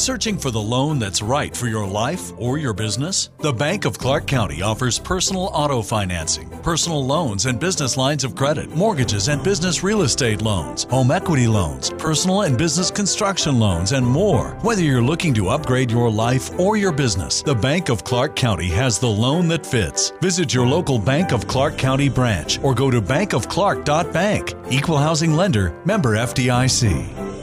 [0.00, 3.28] Searching for the loan that's right for your life or your business?
[3.40, 8.34] The Bank of Clark County offers personal auto financing, personal loans and business lines of
[8.34, 13.92] credit, mortgages and business real estate loans, home equity loans, personal and business construction loans,
[13.92, 14.52] and more.
[14.62, 18.68] Whether you're looking to upgrade your life or your business, the Bank of Clark County
[18.68, 20.14] has the loan that fits.
[20.22, 24.54] Visit your local Bank of Clark County branch or go to bankofclark.bank.
[24.70, 27.39] Equal housing lender, member FDIC.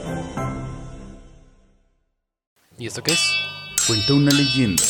[2.78, 3.20] ¿Y esto qué es?
[3.86, 4.82] Cuenta una leyenda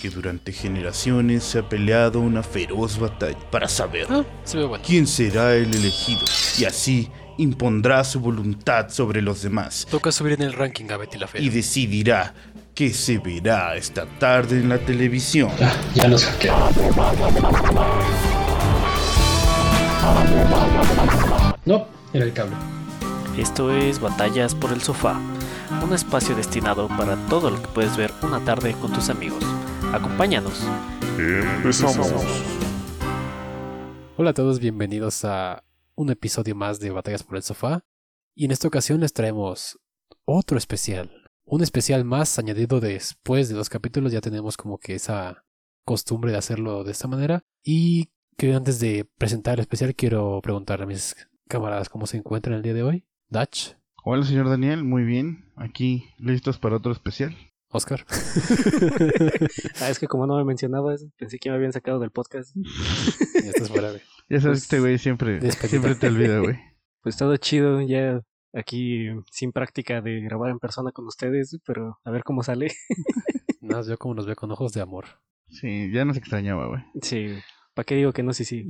[0.00, 4.84] que durante generaciones se ha peleado una feroz batalla para saber Ah, se ve bueno.
[4.86, 6.22] quién será el elegido
[6.58, 11.18] y así impondrá su voluntad sobre los demás Toca subir en el ranking a Betty
[11.18, 11.40] la Fea.
[11.40, 12.34] y decidirá
[12.74, 15.50] qué se verá esta tarde en la televisión.
[15.94, 16.50] Ya los hackeé.
[21.64, 22.54] No, era el cable.
[23.38, 25.18] Esto es Batallas por el Sofá,
[25.82, 29.42] un espacio destinado para todo lo que puedes ver una tarde con tus amigos.
[29.92, 30.62] Acompáñanos.
[34.16, 35.64] Hola a todos, bienvenidos a
[35.94, 37.84] un episodio más de Batallas por el Sofá.
[38.34, 39.78] Y en esta ocasión les traemos
[40.24, 41.10] otro especial.
[41.44, 44.12] Un especial más añadido después de los capítulos.
[44.12, 45.44] Ya tenemos como que esa
[45.84, 47.44] costumbre de hacerlo de esta manera.
[47.62, 51.14] Y que antes de presentar el especial quiero preguntar a mis
[51.48, 53.06] camaradas cómo se encuentran el día de hoy.
[53.28, 53.74] Dutch,
[54.06, 55.44] Hola señor Daniel, muy bien.
[55.56, 57.36] Aquí listos para otro especial.
[57.70, 58.04] Oscar.
[59.80, 62.54] Ah, es que como no me mencionabas, pensé que me habían sacado del podcast.
[62.54, 64.00] Ya estás fuera de...
[64.30, 65.68] Ya sabes Pues, que este güey siempre, despedida.
[65.68, 66.56] siempre te olvida, güey.
[67.02, 68.20] Pues todo chido, ya
[68.54, 72.68] aquí sin práctica de grabar en persona con ustedes, pero a ver cómo sale.
[73.60, 75.04] Nada, más veo como nos ve con ojos de amor.
[75.48, 76.82] Sí, ya nos extrañaba, güey.
[77.02, 77.34] Sí,
[77.74, 78.32] ¿para qué digo que no?
[78.32, 78.66] Sí, sí.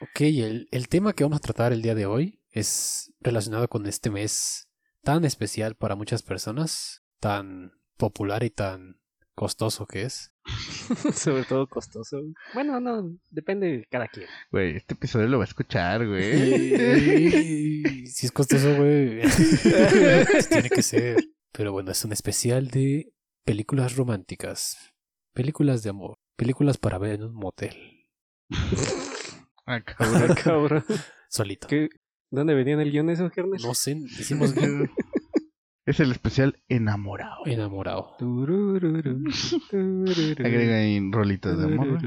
[0.00, 3.86] Ok, el, el tema que vamos a tratar el día de hoy es relacionado con
[3.86, 4.66] este mes
[5.02, 8.98] tan especial para muchas personas, tan popular y tan
[9.34, 10.32] costoso que es.
[11.14, 12.22] Sobre todo costoso.
[12.54, 14.26] Bueno, no, depende de cada quien.
[14.50, 18.06] Güey, este episodio lo va a escuchar, güey.
[18.06, 19.20] si es costoso, güey.
[20.30, 21.22] pues tiene que ser.
[21.52, 23.12] Pero bueno, es un especial de
[23.44, 24.94] películas románticas,
[25.34, 27.76] películas de amor, películas para ver en un motel,
[29.66, 30.30] Ah, cabrón.
[30.30, 30.84] Ah, cabrón.
[31.28, 31.66] solito.
[31.66, 31.88] ¿Qué?
[32.30, 33.60] ¿Dónde venía en el guion eso, Kernel?
[33.62, 34.90] No sé, hicimos bien
[35.86, 37.46] Es el especial enamorado.
[37.46, 38.16] enamorado.
[40.38, 42.02] Agrega ahí rolitas de amor.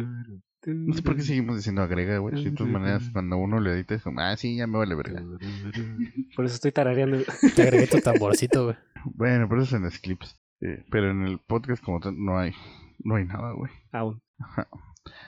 [0.67, 2.43] No sé por qué seguimos diciendo agrega, güey.
[2.43, 5.23] De todas maneras, cuando uno le edita es como, ah, sí, ya me vale verga.
[6.35, 7.19] Por eso estoy tarareando.
[7.55, 8.75] Te agregué tu tamborcito, güey.
[9.05, 10.37] Bueno, pero eso es en los clips.
[10.59, 12.51] Eh, pero en el podcast como tal no hay,
[12.99, 13.71] no hay nada, güey.
[13.93, 14.21] Aún.
[14.39, 14.67] Ajá.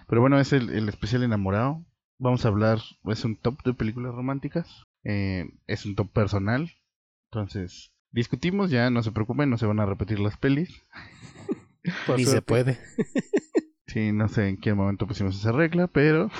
[0.09, 1.85] Pero bueno, es el, el especial enamorado.
[2.21, 4.83] Vamos a hablar, es un top de películas románticas.
[5.03, 6.71] Eh, es un top personal.
[7.31, 10.83] Entonces, discutimos ya, no se preocupen, no se van a repetir las pelis.
[12.05, 12.79] Por Ni se puede.
[13.87, 16.29] Sí, no sé en qué momento pusimos esa regla, pero...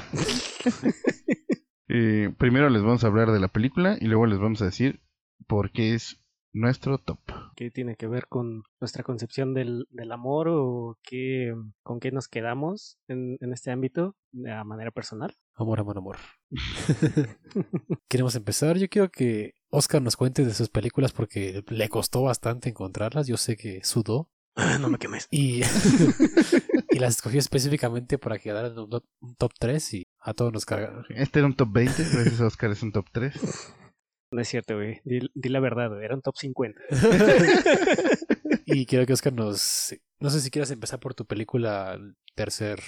[1.94, 5.02] Eh, primero les vamos a hablar de la película y luego les vamos a decir
[5.46, 6.21] por qué es
[6.54, 7.20] nuestro top.
[7.56, 11.54] ¿Qué tiene que ver con nuestra concepción del, del amor o qué,
[11.84, 15.36] con qué nos quedamos en, en este ámbito de manera personal?
[15.56, 16.18] Amor, amor, amor.
[18.08, 18.78] Queremos empezar.
[18.78, 23.28] Yo quiero que Oscar nos cuente de sus películas porque le costó bastante encontrarlas.
[23.28, 24.30] Yo sé que sudó
[24.82, 25.28] no me quemes.
[25.32, 25.62] y,
[26.90, 30.52] y las escogió específicamente para quedar en un, top- un top 3 y a todos
[30.52, 31.06] nos cargaron.
[31.10, 33.34] Este era un top 20, gracias a Oscar es un top 3.
[34.32, 35.02] No es cierto, güey.
[35.04, 36.06] Di, di la verdad, güey.
[36.06, 36.80] Era un top 50.
[38.66, 39.94] y quiero que Oscar nos...
[40.20, 42.00] No sé si quieras empezar por tu película
[42.36, 42.80] tercer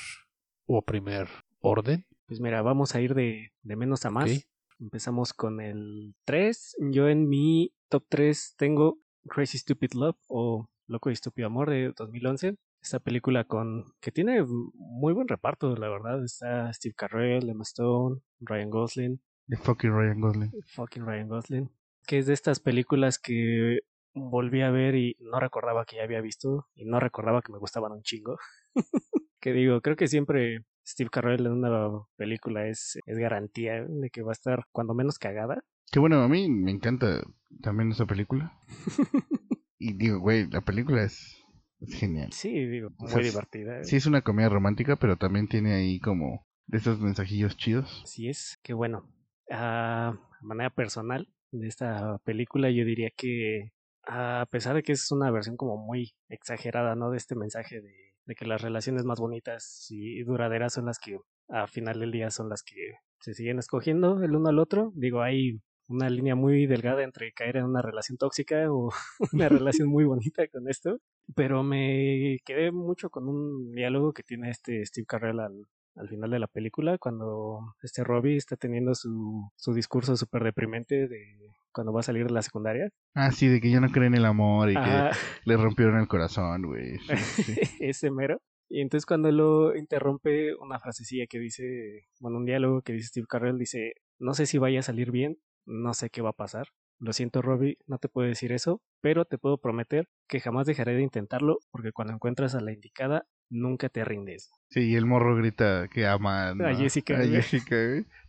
[0.66, 1.28] o primer
[1.60, 2.06] orden.
[2.28, 4.48] Pues mira, vamos a ir de, de menos a más.
[4.80, 6.78] Empezamos con el 3.
[6.92, 11.94] Yo en mi top 3 tengo Crazy Stupid Love o Loco y Estúpido Amor de
[11.96, 12.56] 2011.
[12.82, 16.24] Esta película con que tiene muy buen reparto, la verdad.
[16.24, 20.52] Está Steve Carell, Emma Stone, Ryan Gosling, De fucking Ryan Gosling.
[20.68, 21.70] fucking Ryan Gosling.
[22.06, 23.80] Que es de estas películas que
[24.14, 27.58] volví a ver y no recordaba que ya había visto y no recordaba que me
[27.60, 28.38] gustaban un chingo.
[29.40, 34.22] que digo, creo que siempre Steve Carell en una película es, es garantía de que
[34.22, 35.64] va a estar cuando menos cagada.
[35.92, 37.22] Que bueno, a mí me encanta
[37.62, 38.58] también esa película.
[39.78, 41.38] y digo, güey, la película es,
[41.80, 42.32] es genial.
[42.34, 43.80] Sí, digo, O muy sea, divertida.
[43.80, 43.84] ¿eh?
[43.84, 48.02] Sí, es una comedia romántica, pero también tiene ahí como de esos mensajillos chidos.
[48.04, 49.08] Así es, que bueno,
[49.50, 53.72] a manera personal de esta película yo diría que
[54.06, 57.12] a pesar de que es una versión como muy exagerada, ¿no?
[57.12, 57.94] De este mensaje de,
[58.26, 61.18] de que las relaciones más bonitas y duraderas son las que
[61.50, 62.76] a final del día son las que
[63.20, 64.92] se siguen escogiendo el uno al otro.
[64.96, 68.92] Digo, hay una línea muy delgada entre caer en una relación tóxica o
[69.34, 71.00] una relación muy bonita con esto,
[71.36, 76.32] pero me quedé mucho con un diálogo que tiene este Steve Carell al, al final
[76.32, 81.92] de la película, cuando este Robbie está teniendo su, su discurso súper deprimente de cuando
[81.92, 82.90] va a salir de la secundaria.
[83.16, 86.00] Ah, sí, de que ya no creen en el amor y Ajá, que le rompieron
[86.00, 87.00] el corazón, güey.
[87.00, 87.56] Sí.
[87.80, 88.40] ese mero.
[88.70, 93.28] Y entonces cuando lo interrumpe una frasecilla que dice, bueno, un diálogo que dice Steve
[93.28, 96.68] Carell, dice, no sé si vaya a salir bien, no sé qué va a pasar.
[97.00, 100.94] Lo siento, Robbie, no te puedo decir eso, pero te puedo prometer que jamás dejaré
[100.94, 104.52] de intentarlo porque cuando encuentras a la indicada, nunca te rindes.
[104.70, 106.66] Sí, y el morro grita que ama ¿no?
[106.68, 107.24] A Jessica, A.
[107.26, 107.76] Jessica.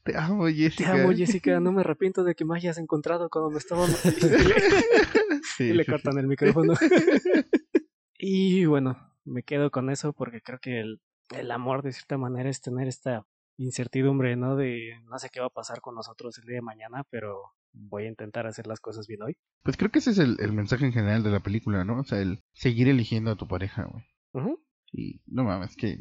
[0.03, 0.93] Te amo, Te Jessica.
[0.93, 3.87] amo, Jessica, no me arrepiento de que me hayas encontrado cuando me estaba...
[5.57, 6.19] Sí, y le sí, cortan sí.
[6.19, 6.75] el micrófono.
[8.19, 11.01] y bueno, me quedo con eso porque creo que el,
[11.31, 13.25] el amor de cierta manera es tener esta
[13.57, 14.57] incertidumbre, ¿no?
[14.57, 18.05] De no sé qué va a pasar con nosotros el día de mañana, pero voy
[18.05, 19.37] a intentar hacer las cosas bien hoy.
[19.63, 22.01] Pues creo que ese es el, el mensaje en general de la película, ¿no?
[22.01, 24.05] O sea, el seguir eligiendo a tu pareja, güey.
[24.33, 24.61] Ujú.
[24.97, 25.99] Y no mames, que...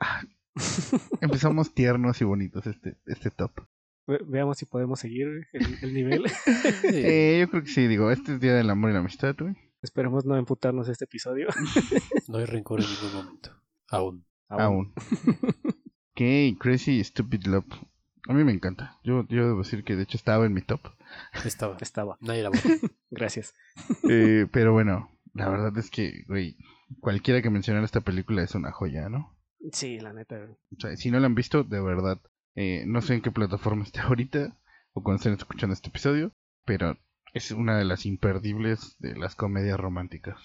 [0.00, 0.22] ah,
[1.20, 3.52] empezamos tiernos y bonitos este, este top.
[4.06, 6.24] Ve- Veamos si podemos seguir el, el nivel.
[6.84, 9.54] Eh, yo creo que sí, digo, este es Día del Amor y la Amistad, güey.
[9.82, 11.48] Esperemos no emputarnos este episodio.
[12.28, 13.50] No hay rencor en ningún momento.
[13.90, 14.24] Aún.
[14.48, 14.92] Aún.
[16.14, 17.66] Ok, Crazy Stupid Love.
[18.28, 18.98] A mí me encanta.
[19.02, 20.80] Yo, yo debo decir que de hecho estaba en mi top.
[21.44, 21.76] Estaba.
[21.80, 22.18] Estaba.
[22.20, 22.50] Nadie la.
[23.10, 23.54] Gracias.
[24.08, 26.56] Eh, pero bueno, la verdad es que, güey,
[27.00, 29.36] cualquiera que mencionara esta película es una joya, ¿no?
[29.72, 30.36] Sí, la neta.
[30.76, 32.20] O sea, si no la han visto, de verdad,
[32.54, 34.56] eh, no sé en qué plataforma esté ahorita
[34.92, 36.32] o cuando estén escuchando este episodio,
[36.64, 36.98] pero
[37.32, 40.38] es una de las imperdibles de las comedias románticas.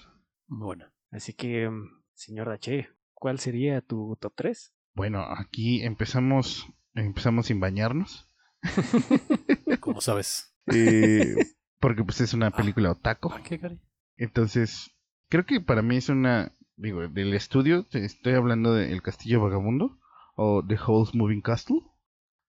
[0.48, 0.86] Bueno.
[1.12, 4.74] Así que, mm, señor Dache, ¿cuál sería tu top 3?
[4.94, 8.26] Bueno, aquí empezamos, empezamos sin bañarnos,
[9.80, 10.54] Como sabes.
[10.74, 11.36] eh,
[11.80, 13.32] porque pues es una película otaku.
[13.32, 13.78] ¿A qué?
[14.18, 14.92] Entonces,
[15.30, 19.98] creo que para mí es una, digo, del estudio, estoy hablando de El Castillo Vagabundo
[20.36, 21.82] o The Howl's Moving Castle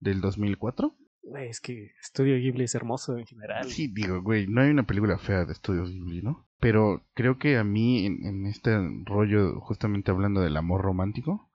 [0.01, 0.95] del 2004.
[1.23, 3.69] Güey, Es que Estudio Ghibli es hermoso en general.
[3.69, 6.47] Sí, digo, güey, no hay una película fea de Estudios Ghibli, ¿no?
[6.61, 11.51] Pero creo que a mí, en, en este rollo, justamente hablando del amor romántico,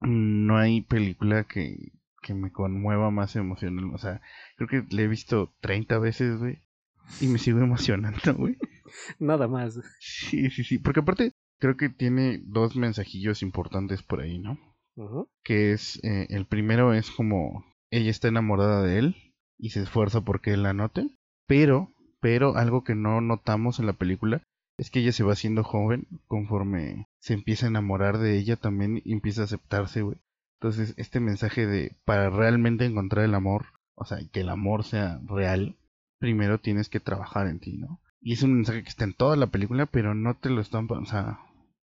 [0.00, 1.92] no hay película que,
[2.22, 3.92] que me conmueva más emocional.
[3.94, 4.20] O sea,
[4.56, 6.58] creo que le he visto 30 veces, güey,
[7.20, 8.56] y me sigo emocionando, güey.
[9.18, 9.80] Nada más.
[10.00, 14.58] Sí, sí, sí, porque aparte creo que tiene dos mensajillos importantes por ahí, ¿no?
[14.96, 15.28] Ujú.
[15.42, 19.16] Que es, eh, el primero es como ella está enamorada de él
[19.58, 21.08] y se esfuerza porque él la note,
[21.46, 24.42] pero, pero algo que no notamos en la película
[24.78, 29.00] es que ella se va haciendo joven conforme se empieza a enamorar de ella también
[29.04, 30.18] y empieza a aceptarse, güey.
[30.60, 35.20] Entonces, este mensaje de para realmente encontrar el amor, o sea, que el amor sea
[35.26, 35.76] real,
[36.24, 38.00] primero tienes que trabajar en ti, ¿no?
[38.22, 40.86] Y es un mensaje que está en toda la película, pero no te lo están,
[40.90, 41.38] o sea,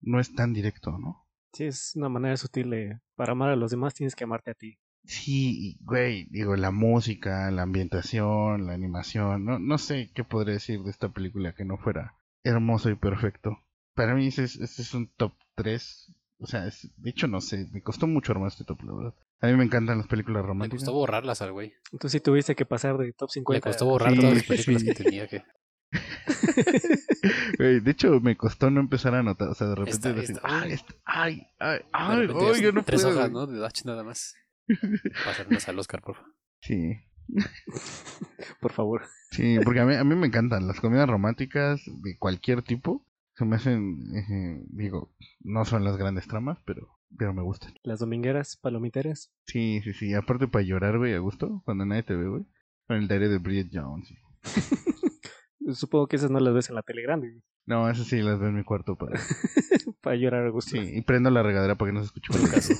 [0.01, 1.27] no es tan directo, ¿no?
[1.53, 4.55] Sí, es una manera sutil de, para amar a los demás tienes que amarte a
[4.55, 4.79] ti.
[5.05, 10.81] Sí, güey, digo, la música, la ambientación, la animación, no, no sé qué podría decir
[10.81, 13.59] de esta película que no fuera hermoso y perfecto.
[13.93, 16.11] Para mí ese es, ese es un top 3.
[16.39, 19.13] O sea, es- de hecho no sé, me costó mucho armar este top, la verdad.
[19.43, 20.81] A mí me encantan las películas Me románticas.
[20.85, 21.73] costó borrarlas al güey.
[21.99, 23.67] Tú sí tuviste que pasar de top 50.
[23.67, 24.87] Me costó borrar Sí, todas las películas sí.
[24.87, 25.43] que tenía que.
[27.57, 29.47] Güey, de hecho, me costó no empezar a anotar.
[29.49, 32.27] O sea, de repente Esta- decir, esta- "Ay, esta- ay, ay, ay,
[32.61, 33.17] yo no tres puedo".
[33.17, 33.45] hojas, ¿no?
[33.47, 34.35] De Dutch nada más.
[35.25, 36.33] Pasarnos al Oscar, por favor.
[36.61, 36.93] Sí,
[38.61, 39.03] Por favor.
[39.31, 43.05] sí, porque a mí, a mí me encantan las comedias románticas de cualquier tipo.
[43.35, 47.73] Se me hacen, eh, digo, no son las grandes tramas, pero, pero me gustan.
[47.83, 49.31] Las domingueras, palomiteras.
[49.47, 50.13] Sí, sí, sí.
[50.13, 52.45] Aparte para llorar, güey, a gusto, cuando nadie te ve, güey.
[52.87, 54.07] Con el diario de Bridget Jones.
[54.07, 54.15] sí.
[55.73, 57.41] Supongo que esas no las ves en la tele grande.
[57.65, 59.19] No, esas sí las veo en mi cuarto para...
[60.01, 60.71] para llorar a gusto.
[60.71, 62.73] Sí, y prendo la regadera para que no se escuche caso.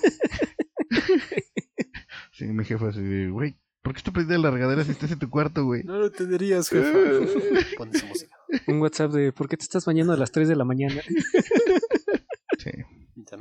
[2.34, 5.20] Sí, mi jefa así de, güey, ¿por qué estás prendiendo la regadera si estás en
[5.20, 5.84] tu cuarto, güey?
[5.84, 6.92] No lo tendrías, jefa.
[7.78, 8.36] Pon esa música.
[8.68, 11.02] Un WhatsApp de ¿por qué te estás bañando a las 3 de la mañana?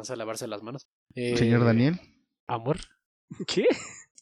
[0.03, 0.89] No sé lavarse las manos.
[1.15, 2.01] Eh, Señor Daniel.
[2.49, 2.77] Amor.
[3.47, 3.67] ¿Qué?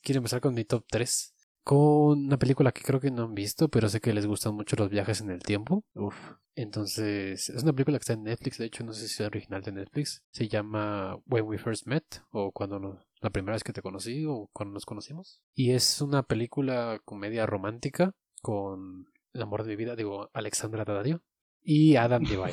[0.03, 1.35] Quiero empezar con mi top 3.
[1.65, 4.77] con una película que creo que no han visto, pero sé que les gustan mucho
[4.77, 5.83] los viajes en el tiempo.
[5.95, 6.15] Uf.
[6.55, 9.63] Entonces, es una película que está en Netflix, de hecho no sé si es original
[9.63, 10.23] de Netflix.
[10.33, 14.27] Se llama When We First Met, o cuando no- la primera vez que te conocí,
[14.27, 15.41] o cuando nos conocimos.
[15.55, 21.23] Y es una película comedia romántica con el amor de mi vida, digo, Alexandra Daddario
[21.63, 22.23] y Adam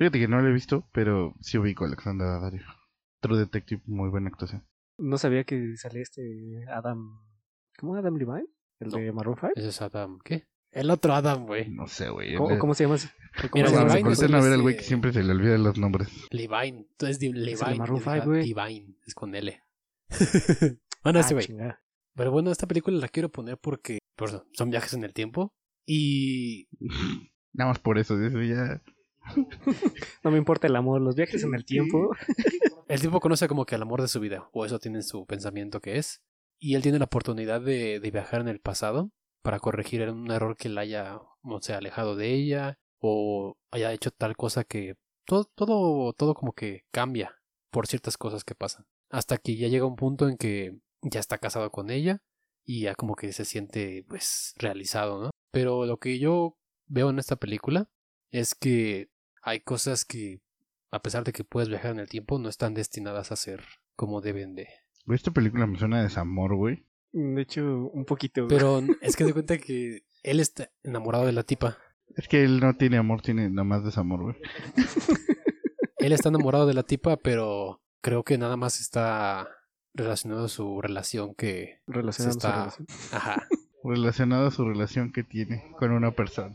[0.00, 2.62] Fíjate que no lo he visto, pero sí ubico a Alexander Daddario.
[3.20, 4.66] True Detective, muy buena actuación.
[4.96, 7.20] No sabía que salía este Adam.
[7.78, 8.46] ¿Cómo Adam Levine?
[8.78, 8.96] ¿El No.
[8.96, 9.52] de Maroon 5?
[9.56, 10.46] Ese es Adam, ¿qué?
[10.70, 11.68] El otro Adam, güey.
[11.68, 12.34] No sé, güey.
[12.34, 12.94] ¿Cómo, cómo se llama?
[12.94, 13.10] ese?
[13.42, 16.08] ¿Cómo Mira, se es a ver al güey que siempre se le olvidan los nombres.
[16.30, 17.74] Levine, entonces di- Levine.
[17.76, 18.42] Maroon yo dije, five, güey.
[18.44, 19.62] Divine, es con L.
[21.04, 21.46] bueno, Ah, ese güey.
[22.14, 25.52] Pero bueno, esta película la quiero poner porque pues, son viajes en el tiempo.
[25.86, 26.68] Y
[27.52, 28.80] Nada más por eso, eso ya.
[30.24, 32.10] No me importa el amor, los viajes en el tiempo.
[32.88, 35.26] el tipo conoce como que al amor de su vida, o eso tiene en su
[35.26, 36.22] pensamiento que es.
[36.58, 39.10] Y él tiene la oportunidad de, de viajar en el pasado
[39.42, 44.10] para corregir un error que la haya, no sé, alejado de ella, o haya hecho
[44.10, 44.96] tal cosa que
[45.26, 47.36] todo, todo, todo como que cambia
[47.70, 48.86] por ciertas cosas que pasan.
[49.10, 52.22] Hasta que ya llega un punto en que ya está casado con ella
[52.64, 55.30] y ya como que se siente pues realizado, ¿no?
[55.50, 57.88] Pero lo que yo veo en esta película
[58.30, 59.10] es que
[59.42, 60.40] hay cosas que
[60.90, 63.62] a pesar de que puedes viajar en el tiempo no están destinadas a ser
[63.96, 64.68] como deben de.
[65.08, 66.84] Esta película me suena a desamor, güey.
[67.12, 68.46] De hecho, un poquito.
[68.48, 71.78] Pero es que de cuenta que él está enamorado de la tipa.
[72.16, 74.36] Es que él no tiene amor, tiene nada más desamor, güey.
[75.98, 79.48] Él está enamorado de la tipa, pero creo que nada más está
[79.92, 82.86] relacionado a su relación que relacionado se está- a su relación.
[83.12, 83.48] ajá,
[83.82, 86.54] Relacionado a su relación que tiene con una persona.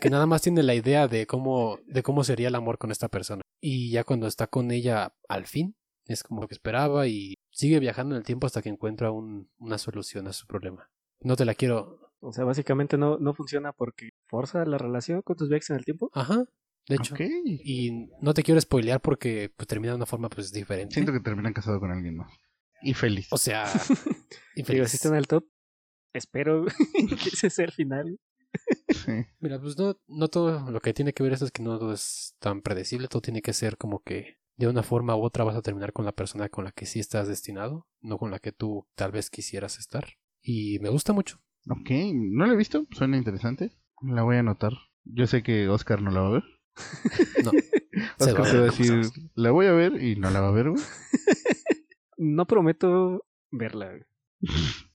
[0.00, 3.08] que nada más tiene la idea de cómo de cómo sería el amor con esta
[3.08, 3.42] persona.
[3.60, 5.74] Y ya cuando está con ella al fin
[6.06, 9.48] es como lo que esperaba y sigue viajando en el tiempo hasta que encuentra un-
[9.58, 10.90] una solución a su problema.
[11.20, 15.36] No te la quiero O sea, básicamente no, no funciona porque forza la relación con
[15.36, 16.10] tus viajes en el tiempo.
[16.12, 16.44] Ajá,
[16.86, 17.14] de hecho.
[17.18, 20.94] Y no te quiero spoilear porque pues, termina de una forma pues diferente.
[20.94, 22.30] Siento que terminan casados con alguien más.
[22.82, 23.26] Y feliz.
[23.30, 23.64] O sea,
[24.04, 24.90] Digo, infeliz.
[24.90, 25.44] si está en el top,
[26.12, 26.64] espero
[27.22, 28.18] que ese sea el final.
[28.88, 29.12] Sí.
[29.38, 31.92] Mira, pues no, no todo lo que tiene que ver eso es que no todo
[31.92, 35.56] es tan predecible, todo tiene que ser como que de una forma u otra vas
[35.56, 38.52] a terminar con la persona con la que sí estás destinado, no con la que
[38.52, 40.04] tú tal vez quisieras estar.
[40.42, 41.40] Y me gusta mucho.
[41.68, 43.72] Ok, no la he visto, suena interesante.
[44.02, 44.72] La voy a anotar.
[45.04, 46.44] Yo sé que Oscar no la va a ver.
[47.44, 47.50] No,
[48.18, 50.40] se Oscar va a te va a decir, la voy a ver y no la
[50.40, 50.82] va a ver, güey.
[52.18, 53.98] No prometo verla,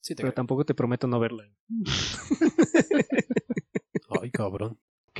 [0.06, 0.36] Sí, te pero creo.
[0.36, 1.50] tampoco te prometo no verla.
[4.22, 4.78] Ay, cabrón.
[5.10, 5.20] Ok,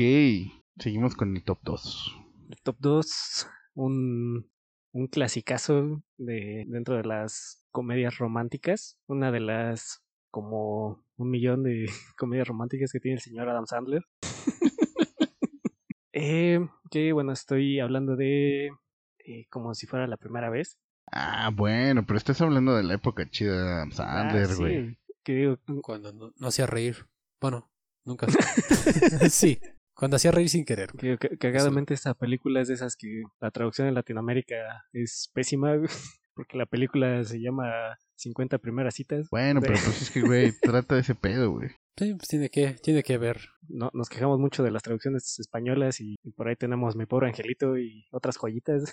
[0.78, 2.16] seguimos con el top 2.
[2.52, 4.48] El top 2, un,
[4.92, 9.00] un clasicazo de, dentro de las comedias románticas.
[9.08, 14.04] Una de las como un millón de comedias románticas que tiene el señor Adam Sandler.
[16.14, 16.60] eh,
[16.92, 18.70] que bueno, estoy hablando de
[19.18, 20.78] eh, como si fuera la primera vez.
[21.12, 24.90] Ah, bueno, pero estás hablando de la época chida de Adam Sandler, Ah, güey.
[24.90, 27.06] sí, que digo, Cuando no, no hacía reír.
[27.40, 27.70] Bueno,
[28.06, 28.28] nunca.
[29.30, 29.60] sí,
[29.94, 30.92] cuando hacía reír sin querer.
[30.92, 35.76] que, que- cagadamente esta película es de esas que la traducción en Latinoamérica es pésima,
[36.34, 39.28] porque la película se llama 50 primeras citas.
[39.30, 41.70] Bueno, pero pues es que, güey, trata de ese pedo, güey.
[41.98, 43.40] Sí, pues tiene que, tiene que ver.
[43.70, 47.28] no, nos quejamos mucho de las traducciones españolas y, y por ahí tenemos Mi Pobre
[47.28, 48.84] Angelito y otras joyitas.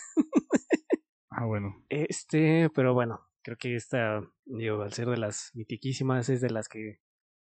[1.35, 1.83] Ah, bueno.
[1.89, 6.69] Este, pero bueno, creo que esta, digo, al ser de las mitiquísimas, es de las
[6.69, 6.99] que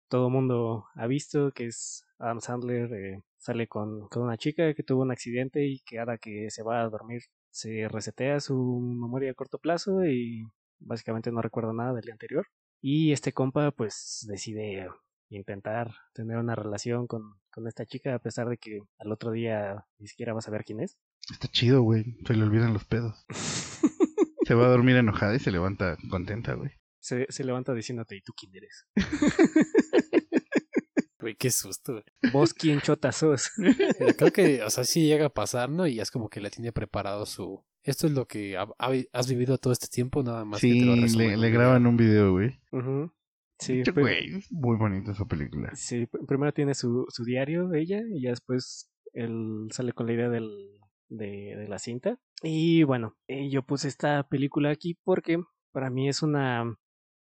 [0.08, 4.82] todo mundo ha visto, que es Adam Sandler, eh, sale con, con una chica que
[4.82, 9.30] tuvo un accidente y que ahora que se va a dormir se resetea su memoria
[9.30, 10.44] a corto plazo y
[10.78, 12.46] básicamente no recuerda nada del día anterior.
[12.80, 14.88] Y este compa pues decide
[15.28, 19.86] intentar tener una relación con, con esta chica a pesar de que al otro día
[19.98, 20.98] ni siquiera va a saber quién es.
[21.30, 22.16] Está chido, güey.
[22.26, 23.24] Se le olvidan los pedos.
[24.46, 26.72] Se va a dormir enojada y se levanta contenta, güey.
[26.98, 28.86] se, se levanta diciéndote, ¿y tú quién eres?
[31.20, 31.92] Güey, qué susto.
[31.92, 32.32] güey.
[32.32, 33.52] ¿Vos quién chota sos?
[33.98, 35.86] Pero creo que, o sea, sí llega a pasar, ¿no?
[35.86, 37.64] Y ya es como que le tiene preparado su...
[37.84, 40.80] Esto es lo que ha- ha- has vivido todo este tiempo, nada más que Sí,
[40.80, 42.58] te lo resumen le, le graban un video, güey.
[42.72, 43.12] Ujú.
[43.60, 45.70] Sí, güey, muy bonita esa película.
[45.76, 50.14] sí, pr- primero tiene su, su diario ella y ya después él sale con la
[50.14, 50.48] idea del,
[51.12, 52.18] de, la cinta.
[52.42, 55.38] Y bueno, eh, yo puse esta película aquí porque
[55.72, 56.76] para mí es una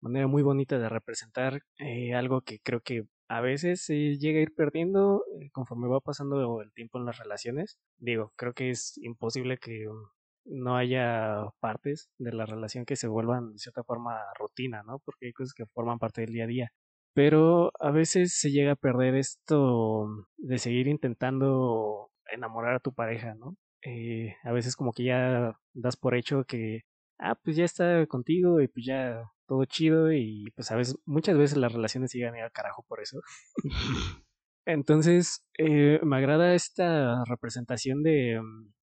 [0.01, 4.44] manera muy bonita de representar eh, algo que creo que a veces se llega a
[4.44, 7.77] ir perdiendo eh, conforme va pasando el tiempo en las relaciones.
[7.98, 10.08] Digo, creo que es imposible que um,
[10.46, 15.00] no haya partes de la relación que se vuelvan de cierta forma rutina, ¿no?
[15.00, 16.70] Porque hay cosas que forman parte del día a día.
[17.15, 23.36] Pero a veces se llega a perder esto de seguir intentando enamorar a tu pareja,
[23.36, 23.56] ¿no?
[23.86, 26.82] Eh, a veces como que ya das por hecho que,
[27.20, 31.38] ah, pues ya está contigo y pues ya todo chido y pues a veces, muchas
[31.38, 33.22] veces las relaciones ir al carajo por eso.
[34.66, 38.40] Entonces, eh, me agrada esta representación de,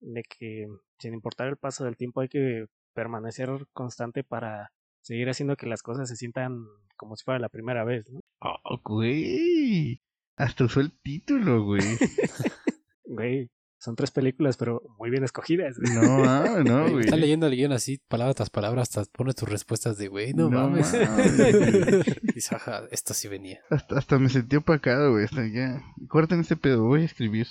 [0.00, 0.66] de que
[0.98, 4.70] sin importar el paso del tiempo hay que permanecer constante para
[5.02, 6.64] seguir haciendo que las cosas se sientan
[6.96, 8.20] como si fuera la primera vez, ¿no?
[8.40, 10.00] Oh, güey.
[10.36, 11.82] Hasta usó el título, güey.
[13.06, 13.50] Güey,
[13.84, 15.78] son tres películas, pero muy bien escogidas.
[15.78, 15.94] güey.
[15.94, 17.04] No, ah, no, güey.
[17.04, 20.48] Estás leyendo el guion así, palabra tras palabra, hasta pones tus respuestas de güey, no,
[20.48, 20.92] No mames.
[20.94, 21.36] mames.
[22.34, 23.60] Dices, ajá, esto sí venía.
[23.70, 25.26] Hasta, hasta me sentí opacado, güey.
[25.26, 25.82] Hasta ya.
[26.08, 27.46] Corten este pedo, voy a escribir.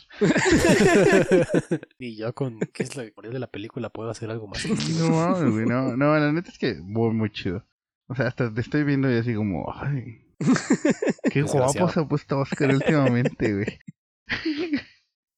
[1.99, 4.65] y yo con qué es la de la película puedo hacer algo más.
[4.99, 5.65] No mames, güey.
[5.67, 7.63] No, no, la neta es que muy, muy chido.
[8.07, 10.25] O sea, hasta te estoy viendo y así como, ay,
[11.31, 13.79] qué guapo se ha puesto Oscar últimamente, güey.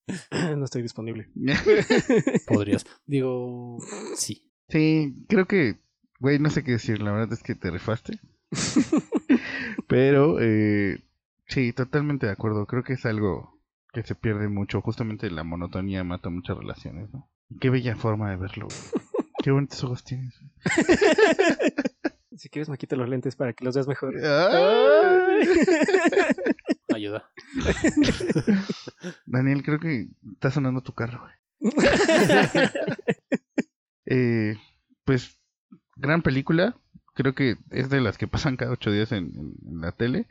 [0.57, 1.29] no estoy disponible.
[2.47, 2.85] Podrías.
[3.05, 3.77] Digo,
[4.15, 4.51] sí.
[4.69, 5.79] Sí, creo que,
[6.19, 7.01] güey, no sé qué decir.
[7.01, 8.19] La verdad es que te rifaste.
[9.88, 11.03] Pero, eh,
[11.47, 12.65] sí, totalmente de acuerdo.
[12.65, 13.62] Creo que es algo
[13.93, 14.81] que se pierde mucho.
[14.81, 17.29] Justamente la monotonía mata muchas relaciones, ¿no?
[17.59, 18.67] Qué bella forma de verlo.
[18.67, 19.03] güey.
[19.43, 20.33] Qué bonitos ojos tienes.
[22.35, 24.13] Si quieres me quito los lentes para que los veas mejor.
[26.96, 27.02] Ay.
[27.06, 27.30] Ayuda.
[29.25, 31.74] Daniel, creo que está sonando tu carro, güey.
[34.08, 34.56] Eh,
[35.04, 35.40] pues,
[35.96, 36.78] gran película.
[37.16, 40.28] Creo que es de las que pasan cada ocho días en, en- en la tele.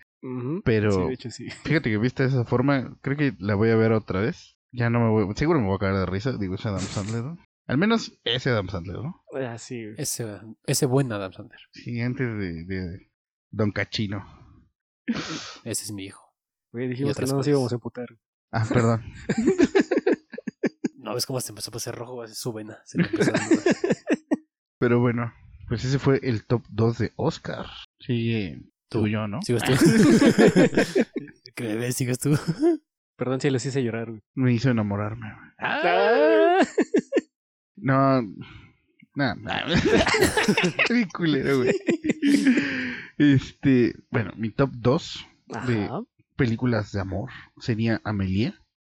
[0.64, 1.48] Pero- Sí, de hecho sí.
[1.64, 2.96] Fíjate que viste de esa forma.
[3.02, 4.56] Creo que la voy a ver otra vez.
[4.70, 5.34] Ya no me voy.
[5.36, 6.32] Seguro me voy a caer de risa.
[6.38, 7.38] Digo, es Adam Sandler, ¿no?
[7.66, 9.24] Al menos ese Adam Sandler, ¿no?
[9.32, 9.82] Ah, sí.
[9.96, 11.60] Ese, ese buen Adam Sandler.
[11.72, 13.10] Sí, antes de, de
[13.50, 14.24] Don Cachino.
[15.64, 16.23] Ese es mi hijo.
[16.74, 17.48] Güey, dijimos que no nos cosas.
[17.50, 18.06] íbamos a emputar.
[18.50, 19.02] Ah, perdón.
[20.98, 22.78] No ves cómo se empezó a pasar rojo, es su vena.
[22.86, 23.38] Se le empezó a.
[24.78, 25.34] Pero bueno,
[25.68, 27.66] pues ese fue el top 2 de Oscar.
[28.00, 29.00] Sigue Tú.
[29.02, 29.42] tú y yo, ¿no?
[29.42, 29.72] ¿Sigues tú?
[31.54, 31.96] ¿Qué me ves?
[31.96, 32.38] ¿Sigues tú?
[33.16, 34.22] Perdón si les hice llorar, güey.
[34.34, 35.26] Me hizo enamorarme.
[35.30, 35.50] güey.
[35.58, 36.58] Ah.
[37.76, 38.22] No,
[39.14, 39.66] nada.
[40.88, 41.74] Qué culero, güey.
[43.18, 45.26] Este, bueno, mi top 2
[45.66, 46.00] de Ajá.
[46.36, 48.54] Películas de amor sería Amelie,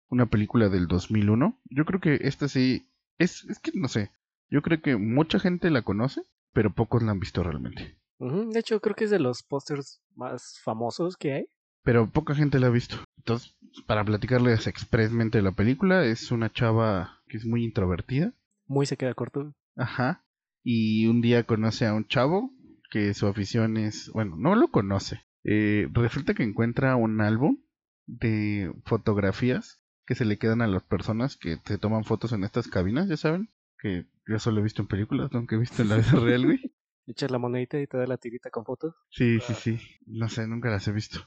[0.09, 1.59] una película del 2001.
[1.69, 4.11] Yo creo que esta sí es es que no sé.
[4.49, 6.21] Yo creo que mucha gente la conoce,
[6.53, 7.97] pero pocos la han visto realmente.
[8.19, 11.49] De hecho, creo que es de los pósters más famosos que hay.
[11.83, 12.97] Pero poca gente la ha visto.
[13.17, 18.33] Entonces, para platicarles expresamente de la película, es una chava que es muy introvertida.
[18.65, 19.53] Muy se queda corto.
[19.75, 20.25] Ajá.
[20.63, 22.51] Y un día conoce a un chavo
[22.89, 25.21] que su afición es, bueno, no lo conoce.
[25.43, 27.59] Eh, resulta que encuentra un álbum
[28.05, 32.67] de fotografías que se le quedan a las personas que se toman fotos en estas
[32.67, 35.97] cabinas, ya saben, que yo solo he visto en películas, nunca he visto en la
[35.97, 36.73] vida real, güey.
[37.05, 38.95] Echas la monedita y te da la tirita con fotos.
[39.09, 39.79] Sí, sí, sí.
[40.05, 41.19] No sé, nunca las he visto.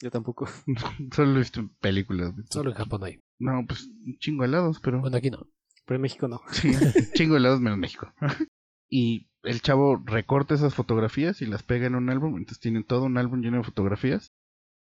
[0.00, 0.46] Yo tampoco.
[1.12, 2.32] solo he visto en películas.
[2.32, 2.46] güey.
[2.50, 3.20] Solo en Japón hay.
[3.38, 5.00] No, pues un chingo de helados, pero...
[5.00, 5.48] Bueno, aquí no.
[5.84, 6.40] Pero en México no.
[6.50, 6.72] Sí,
[7.14, 8.12] chingo de helados menos México.
[8.88, 13.04] y el chavo recorta esas fotografías y las pega en un álbum, entonces tienen todo
[13.04, 14.32] un álbum lleno de fotografías.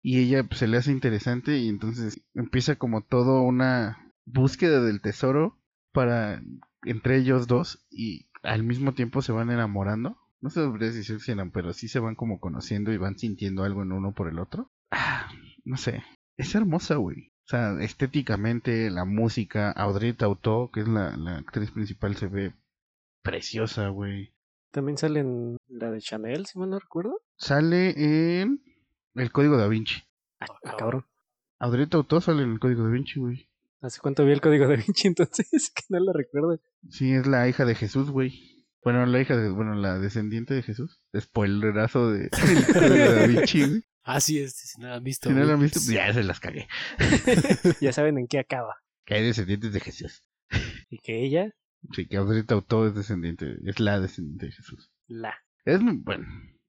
[0.03, 5.01] Y ella pues, se le hace interesante y entonces empieza como todo una búsqueda del
[5.01, 5.59] tesoro
[5.93, 6.43] para
[6.85, 10.17] entre ellos dos y al mismo tiempo se van enamorando.
[10.41, 13.93] No sé si eran, pero sí se van como conociendo y van sintiendo algo en
[13.93, 14.71] uno por el otro.
[14.93, 15.29] Ah,
[15.65, 16.05] no sé.
[16.37, 17.33] Es hermosa, güey.
[17.47, 22.55] O sea, estéticamente, la música, Audrey Tautou, que es la, la actriz principal, se ve
[23.23, 24.36] preciosa, güey.
[24.71, 27.21] También sale en la de Chanel, si mal no recuerdo.
[27.37, 28.63] Sale en
[29.15, 30.03] El Código Da Vinci.
[30.41, 31.07] Ah, ah, cabrón.
[31.59, 33.49] Audrey Tautou sale en El Código Da Vinci, güey.
[33.81, 35.71] ¿Hace cuánto vi el código de Vinci entonces?
[35.71, 36.59] Que no lo recuerdo.
[36.91, 38.65] Sí, es la hija de Jesús, güey.
[38.83, 41.01] Bueno, la hija de, bueno, la descendiente de Jesús.
[41.17, 43.85] Spoilerazo de El Código Da Vinci, güey.
[44.03, 45.29] Ah, sí, este, si no lo han visto.
[45.29, 46.69] Si no lo han visto, pues ya se las cagué.
[47.81, 48.77] ya saben en qué acaba.
[49.05, 50.23] Que hay descendientes de Jesús.
[50.89, 51.53] Y que ella,
[51.93, 54.91] Sí, que Audrey Tautou es descendiente, es la descendiente de Jesús.
[55.07, 55.35] la.
[55.65, 56.27] Es muy bueno.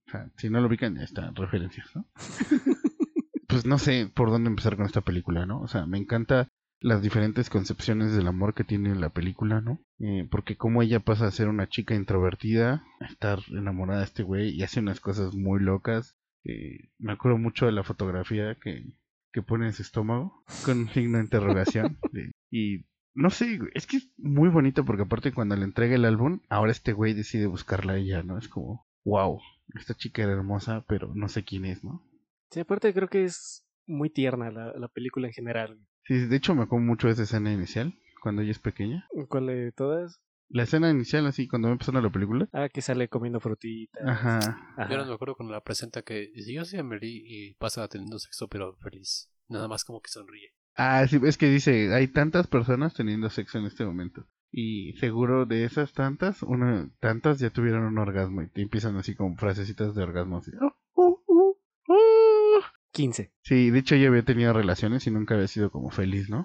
[0.07, 2.07] O sea, si no lo ubican, ya está, referencias, ¿no?
[3.47, 5.61] pues no sé por dónde empezar con esta película, ¿no?
[5.61, 6.47] O sea, me encanta
[6.79, 9.79] las diferentes concepciones del amor que tiene la película, ¿no?
[9.99, 14.23] Eh, porque como ella pasa a ser una chica introvertida, a estar enamorada de este
[14.23, 16.15] güey y hace unas cosas muy locas.
[16.43, 18.85] Eh, me acuerdo mucho de la fotografía que,
[19.33, 21.97] que pone en su estómago con un signo de interrogación.
[22.11, 22.85] de- y
[23.17, 26.71] no sé, es que es muy bonito porque aparte cuando le entrega el álbum, ahora
[26.71, 28.37] este güey decide buscarla a ella, ¿no?
[28.37, 29.41] Es como, wow,
[29.75, 32.03] esta chica era hermosa, pero no sé quién es, ¿no?
[32.51, 35.79] Sí, aparte creo que es muy tierna la, la película en general.
[36.05, 39.07] Sí, de hecho me acuerdo mucho de esa escena inicial, cuando ella es pequeña.
[39.27, 40.21] ¿Cuál de todas?
[40.49, 42.47] La escena inicial, así, cuando va empezando la película.
[42.53, 44.01] Ah, que sale comiendo frutitas.
[44.05, 44.37] Ajá.
[44.77, 44.89] Ajá.
[44.89, 48.19] Yo no me acuerdo cuando la presenta que dice, yo soy Amelie y pasa teniendo
[48.19, 49.29] sexo pero feliz.
[49.49, 50.53] Nada más como que sonríe.
[50.77, 54.27] Ah, sí, es que dice, hay tantas personas teniendo sexo en este momento.
[54.51, 59.15] Y seguro de esas tantas, una, tantas ya tuvieron un orgasmo y te empiezan así
[59.15, 60.37] como frasecitas de orgasmo.
[60.37, 62.61] Así, "Oh, oh, oh, oh".
[62.91, 63.33] 15.
[63.41, 66.41] Sí, de hecho ella había tenido relaciones y nunca había sido como feliz, ¿no?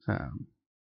[0.00, 0.30] O sea,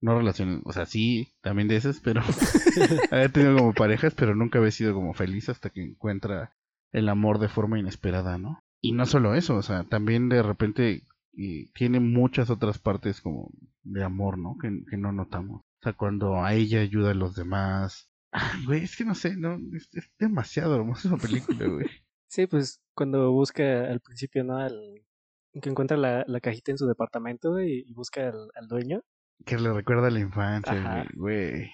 [0.02, 2.22] no relaciones, o sea, sí, también de esas, pero
[3.12, 6.56] había tenido como parejas, pero nunca había sido como feliz hasta que encuentra
[6.92, 8.60] el amor de forma inesperada, ¿no?
[8.82, 11.04] Y no solo eso, o sea, también de repente
[11.36, 13.52] y tiene muchas otras partes como
[13.84, 14.58] de amor, ¿no?
[14.58, 15.62] Que, que no notamos.
[15.62, 18.10] O sea, cuando a ella ayuda a los demás.
[18.32, 21.88] Ah, güey, es que no sé, no, es, es demasiado hermosa esa película, güey.
[22.28, 24.58] Sí, pues cuando busca al principio, ¿no?
[24.58, 25.06] Al,
[25.62, 29.04] que encuentra la, la cajita en su departamento y, y busca al, al dueño.
[29.46, 31.08] Que le recuerda a la infancia, Ajá.
[31.14, 31.70] güey.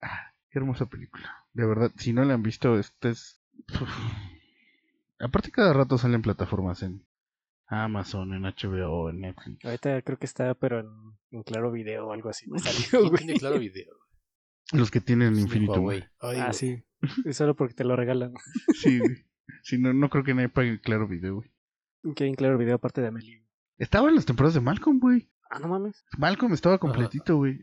[0.00, 1.28] Ah, qué hermosa película.
[1.54, 3.40] De verdad, si no la han visto, esta es...
[3.80, 3.90] Uf.
[5.18, 7.04] Aparte cada rato salen plataformas en
[7.68, 9.64] Amazon, en HBO, en Netflix.
[9.64, 10.88] Ahorita creo que está, pero en,
[11.30, 12.48] en Claro Video o algo así.
[12.50, 13.24] Me salió, ¿Quién güey.
[13.24, 13.94] tiene claro video?
[14.72, 15.72] Los que tienen mi infinito.
[15.74, 16.00] Huawei.
[16.00, 16.10] güey.
[16.20, 16.52] Ah, güey.
[16.54, 16.82] sí.
[17.24, 18.34] Es solo porque te lo regalan.
[18.74, 19.26] Sí, güey.
[19.62, 21.50] Sí, no, no creo que nadie pague Claro Video, güey.
[22.14, 23.44] Que hay en Claro Video aparte de Amelie.
[23.78, 25.28] Estaba en las temporadas de Malcolm, güey.
[25.50, 26.04] Ah, no mames.
[26.18, 27.60] Malcolm estaba completito, güey.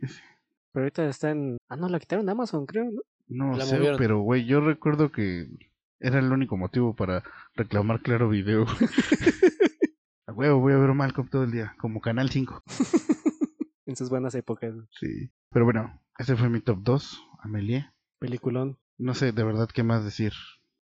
[0.72, 1.58] Pero ahorita está en.
[1.70, 3.02] Ah, no, la quitaron de Amazon, creo, ¿no?
[3.28, 3.98] No La sé, movieron.
[3.98, 5.48] pero, güey, yo recuerdo que
[6.00, 7.24] era el único motivo para
[7.56, 8.64] reclamar Claro Video.
[8.64, 8.68] A
[10.34, 12.62] huevo, voy a ver Malcolm todo el día, como Canal 5.
[13.86, 14.74] en sus buenas épocas.
[15.00, 15.32] Sí.
[15.52, 17.90] Pero bueno, ese fue mi top 2, Amelie.
[18.20, 18.78] Peliculón.
[18.98, 20.34] No sé, de verdad, qué más decir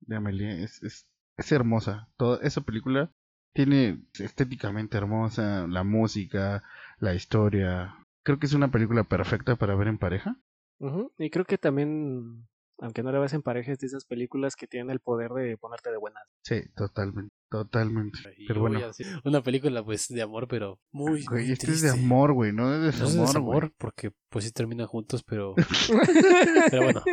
[0.01, 0.63] de Amelie.
[0.63, 1.07] Es, es,
[1.37, 2.09] es hermosa.
[2.17, 3.11] Toda esa película
[3.53, 6.63] tiene estéticamente hermosa, la música,
[6.99, 7.95] la historia.
[8.23, 10.37] Creo que es una película perfecta para ver en pareja.
[10.79, 12.47] Ujú, Y creo que también,
[12.79, 15.57] aunque no la ves en pareja, es de esas películas que tienen el poder de
[15.57, 16.23] ponerte de buenas.
[16.43, 18.19] Sí, totalmente, totalmente.
[18.37, 18.79] Y Pero bueno,
[19.23, 22.05] Una película pues de amor, pero muy, güey, muy este es de triste.
[22.05, 23.75] amor, güey, no de No es de desamor, desamor, güey.
[23.77, 25.55] porque pues sí terminan juntos, pero...
[26.71, 27.03] pero bueno,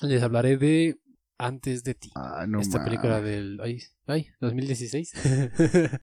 [0.00, 0.98] les hablaré de
[1.40, 2.10] Antes de ti.
[2.16, 2.90] Ah, no Esta mames.
[2.90, 3.60] película del...
[3.62, 5.12] Ay, ay, 2016.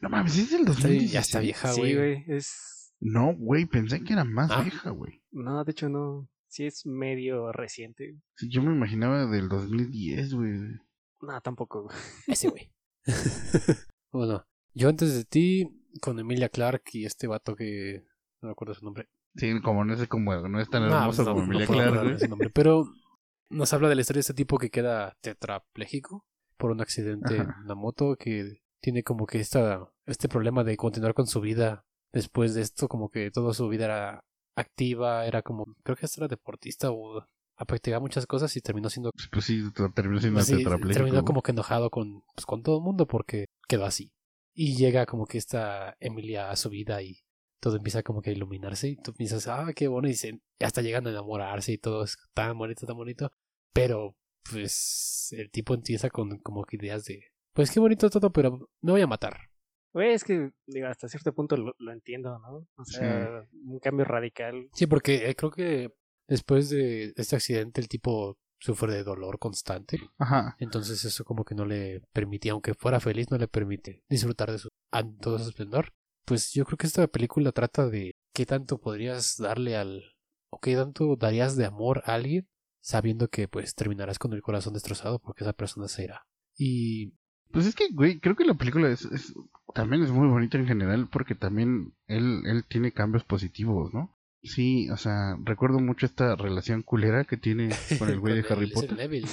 [0.00, 1.12] No mames, es del Está- 2016.
[1.12, 1.94] ya está vieja, sí, güey.
[1.96, 2.24] güey.
[2.28, 2.92] Es.
[3.00, 4.62] No, güey, pensé que era más Ah.
[4.62, 5.22] vieja, güey.
[5.32, 6.28] No, de hecho, no.
[6.48, 8.16] Sí, es medio reciente.
[8.36, 10.52] Sí, yo me imaginaba del 2010, güey.
[11.20, 11.88] No, tampoco.
[12.26, 12.72] Ese güey.
[14.12, 18.04] bueno, yo antes de ti, con Emilia Clark y este vato que...
[18.42, 19.08] No me acuerdo su nombre.
[19.34, 22.14] Sí, como no es como no es tan hermoso no, como Emilia güey.
[22.14, 22.86] ese nombre, pero
[23.50, 26.24] nos habla de la historia de este tipo que queda tetrapléjico
[26.56, 27.56] por un accidente Ajá.
[27.60, 31.84] en la moto que tiene como que esta, este problema de continuar con su vida
[32.12, 34.24] después de esto, como que toda su vida era
[34.56, 37.26] activa, era como, creo que hasta era deportista o
[37.64, 39.62] practicaba muchas cosas y terminó siendo Pues sí,
[39.94, 41.04] terminó siendo así, tetrapléjico.
[41.04, 44.12] terminó como que enojado con, pues, con todo el mundo porque quedó así.
[44.54, 47.20] Y llega como que esta Emilia a su vida y
[47.60, 50.82] todo empieza como que a iluminarse y tú piensas, ah, qué bueno, y se, hasta
[50.82, 53.30] llegan a enamorarse y todo es tan bonito, tan bonito.
[53.72, 54.16] Pero,
[54.50, 58.92] pues, el tipo empieza con como que ideas de, pues qué bonito todo, pero me
[58.92, 59.38] voy a matar.
[59.92, 62.66] Güey, es que, digo, hasta cierto punto lo, lo entiendo, ¿no?
[62.76, 64.68] O sea, un cambio radical.
[64.74, 65.94] Sí, porque eh, creo que
[66.28, 70.00] después de este accidente el tipo sufre de dolor constante.
[70.18, 70.56] Ajá.
[70.58, 74.58] Entonces eso como que no le permitía, aunque fuera feliz, no le permite disfrutar de
[74.58, 74.68] su
[75.20, 75.92] todo su esplendor.
[76.24, 80.02] Pues yo creo que esta película trata de qué tanto podrías darle al
[80.50, 82.48] o qué tanto darías de amor a alguien
[82.80, 86.22] sabiendo que pues terminarás con el corazón destrozado porque esa persona se irá.
[86.56, 87.12] Y
[87.52, 89.34] Pues es que, güey, creo que la película es, es-
[89.74, 94.15] también es muy bonita en general porque también él, él tiene cambios positivos, ¿no?
[94.42, 98.64] Sí, o sea, recuerdo mucho esta relación culera que tiene con el güey de Harry
[98.66, 99.26] el- es el Potter, Neville,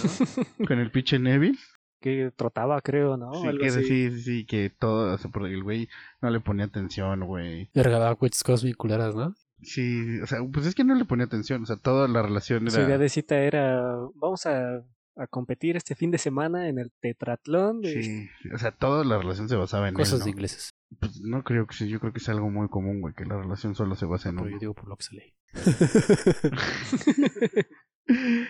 [0.59, 0.65] ¿no?
[0.67, 1.57] con el pinche Neville.
[2.01, 3.33] Que trotaba, creo, ¿no?
[3.33, 3.83] sí, Algo que, así.
[3.85, 5.87] sí, sí, que todo, o sea, porque el güey
[6.21, 7.69] no le ponía atención, güey.
[7.73, 9.33] Le regalaba muchas cosas bien culeras, ¿no?
[9.61, 12.69] Sí, o sea, pues es que no le ponía atención, o sea, toda la relación
[12.69, 12.97] Su idea era...
[12.97, 14.83] de cita era, vamos a,
[15.15, 17.79] a competir este fin de semana en el tetratlón.
[17.79, 18.03] De...
[18.03, 20.29] Sí, o sea, toda la relación se basaba en Cosas él, de ¿no?
[20.31, 20.72] ingleses.
[20.99, 23.37] Pues no creo que sí, yo creo que es algo muy común, güey, que la
[23.41, 24.55] relación solo se basa en Pero uno.
[24.55, 25.33] yo digo por lo que se lee.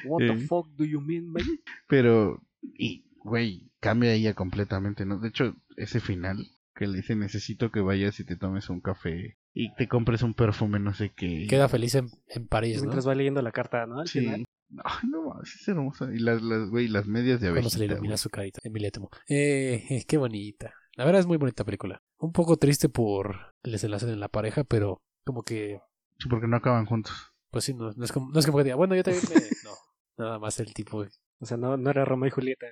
[0.05, 1.43] What the Eh, fuck do you mean, man?
[1.87, 2.41] Pero,
[2.77, 5.19] y, güey, cambia ella completamente, ¿no?
[5.19, 9.37] De hecho, ese final que le dice, necesito que vayas y te tomes un café
[9.53, 11.45] y te compres un perfume, no sé qué.
[11.47, 12.81] Queda feliz en, en París, ¿no?
[12.83, 13.99] Mientras va leyendo la carta, ¿no?
[13.99, 14.21] Al Sí.
[14.21, 14.43] final.
[14.83, 16.09] Ay, no es hermosa.
[16.11, 18.17] Y las, las, güey, las medias de Cuando se le abejita, ilumina güey.
[18.17, 18.59] su carita.
[18.63, 19.11] Emilia Temo.
[19.27, 20.73] Eh, eh, qué bonita.
[20.95, 22.01] La verdad es muy bonita película.
[22.19, 25.79] Un poco triste por el desenlace en la pareja, pero como que,
[26.19, 27.33] Sí, porque no acaban juntos.
[27.49, 29.35] pues sí, no, no es como, no es como que diga, bueno, yo también me...
[29.63, 31.05] No, nada más el tipo
[31.39, 32.67] O sea, no, no era Romeo y Julieta.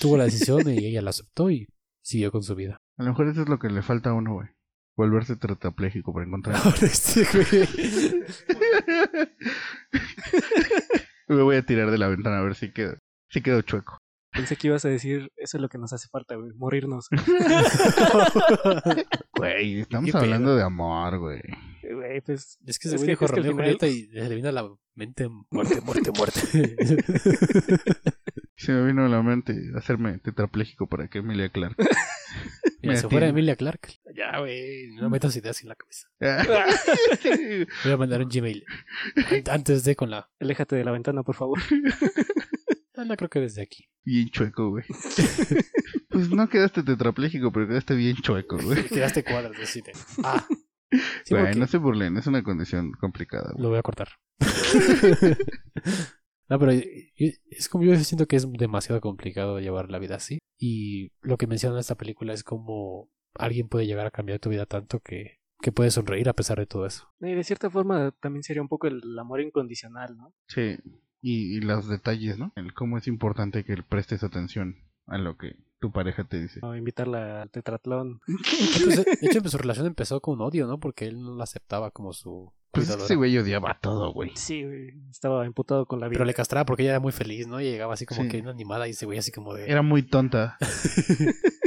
[0.00, 1.66] tuvo la decisión y ella la aceptó y
[2.02, 2.76] siguió con su vida.
[2.98, 4.48] A lo mejor eso es lo que le falta a uno, güey.
[4.94, 6.56] Volverse tetrapléjico para encontrar.
[6.64, 7.68] Ahora este güey.
[11.28, 12.96] Me voy a tirar de la ventana a ver si quedo,
[13.28, 13.98] si quedo chueco.
[14.36, 17.08] Pensé que ibas a decir, eso es lo que nos hace falta, güey, morirnos.
[19.36, 20.56] Güey, estamos ¿Qué hablando pedo?
[20.56, 21.40] de amor, güey.
[21.82, 22.58] Güey, pues...
[22.66, 24.28] Es que se Es que- dijo es que al Romeo y final- Julieta y se
[24.28, 26.40] le vino a la mente muerte, muerte, muerte.
[28.58, 31.76] Se me vino a la mente hacerme tetrapléjico para que Emilia Clark.
[32.80, 33.28] Mira, Me si fuera.
[33.28, 33.80] Emilia Clark.
[34.14, 36.08] Ya, güey, no metas ideas en la cabeza.
[37.22, 38.64] Bien Voy a mandar un Gmail.
[39.50, 40.30] Antes de con la...
[40.40, 41.58] Aléjate de la ventana, por favor.
[42.96, 43.88] Ah, no creo que desde aquí.
[44.30, 44.84] chueco, güey.
[46.08, 48.84] Pues no quedaste tetrapléjico, pero quedaste bien chueco, güey.
[48.86, 49.92] Quedaste cuadras, decide.
[50.24, 50.46] Ah.
[51.24, 53.62] Sí, porque- no se burlen, es una condición complicada, güey.
[53.62, 54.08] Lo voy a cortar.
[56.48, 60.14] no, pero y- y- es como yo siento que es demasiado complicado llevar la vida
[60.16, 60.38] así.
[60.58, 64.64] Y lo que menciona esta película es como alguien puede llegar a cambiar tu vida
[64.64, 67.08] tanto que, que puedes sonreír a pesar de todo eso.
[67.20, 70.34] Y de cierta forma también sería un poco el amor incondicional, ¿no?
[70.46, 70.76] Sí,
[71.28, 72.52] y, y los detalles, ¿no?
[72.56, 76.60] El cómo es importante que prestes atención a lo que tu pareja te dice.
[76.62, 78.20] O invitarla al tetratlón.
[78.26, 80.78] Entonces, de hecho, pues, su relación empezó con odio, ¿no?
[80.80, 83.04] Porque él no la aceptaba como su Pues es que cuidadora.
[83.04, 84.30] ese güey odiaba todo, güey.
[84.36, 86.16] Sí, güey, estaba imputado con la vida.
[86.18, 87.60] Pero le castraba porque ella era muy feliz, ¿no?
[87.60, 88.28] Y llegaba así como Sí.
[88.28, 89.70] que una animada y ese güey así como de...
[89.70, 90.56] Era muy tonta.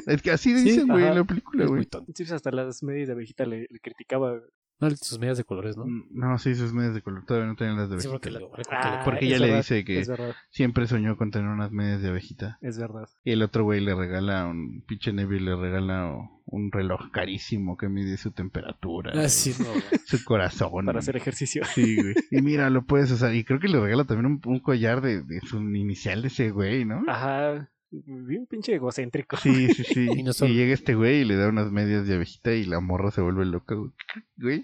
[0.06, 1.84] es que así Sí, dicen, güey, en la película, güey.
[1.84, 4.40] Sí, pues hasta las medias de abejita le, le criticaba.
[4.80, 5.86] No, sus medias de colores, ¿no?
[5.86, 7.26] Mm, No, sí, sus medias de color.
[7.26, 8.12] Todavía no tenían las de Sí, abejita.
[8.12, 10.06] porque, la- porque Ah, Porque ella le dice que
[10.50, 12.58] siempre soñó con tener unas medias de abejita.
[12.62, 13.10] es verdad.
[13.24, 16.16] Y el otro güey le regala un pinche Neville, le regala
[16.52, 19.84] un reloj carísimo que mide su temperatura, Ah, sí, no, güey.
[20.06, 20.86] su corazón.
[20.86, 21.64] Para hacer ejercicio.
[21.66, 22.16] Sí, güey.
[22.32, 23.36] Y mira, lo puedes usar.
[23.36, 26.50] Y creo que le regala también un, un collar de, de su inicial de ese
[26.52, 27.04] güey, ¿no?
[27.08, 27.70] Ajá.
[27.92, 29.38] Bien pinche egocéntrico.
[29.38, 30.08] Sí, sí, sí.
[30.12, 32.66] Y y, no son- llega este güey y le da unas medias de abejita y
[32.66, 33.92] la morra se vuelve loca, güey.
[34.38, 34.64] Güey.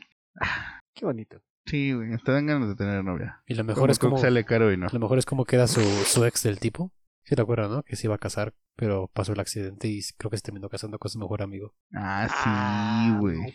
[0.93, 1.41] Qué bonito.
[1.65, 2.13] Sí, güey.
[2.13, 3.41] Hasta dan ganas de tener novia.
[3.47, 4.17] Y lo mejor Como es como...
[4.19, 4.87] Sale caro y no.
[4.91, 6.93] Lo mejor es como queda su, su ex del tipo.
[7.23, 7.81] Sí, te acuerdas, ¿no?
[7.81, 10.99] Que se iba a casar, pero pasó el accidente y creo que se terminó casando
[10.99, 11.73] con su mejor amigo.
[11.95, 13.37] Ah, Ah, sí, güey.
[13.39, 13.45] no.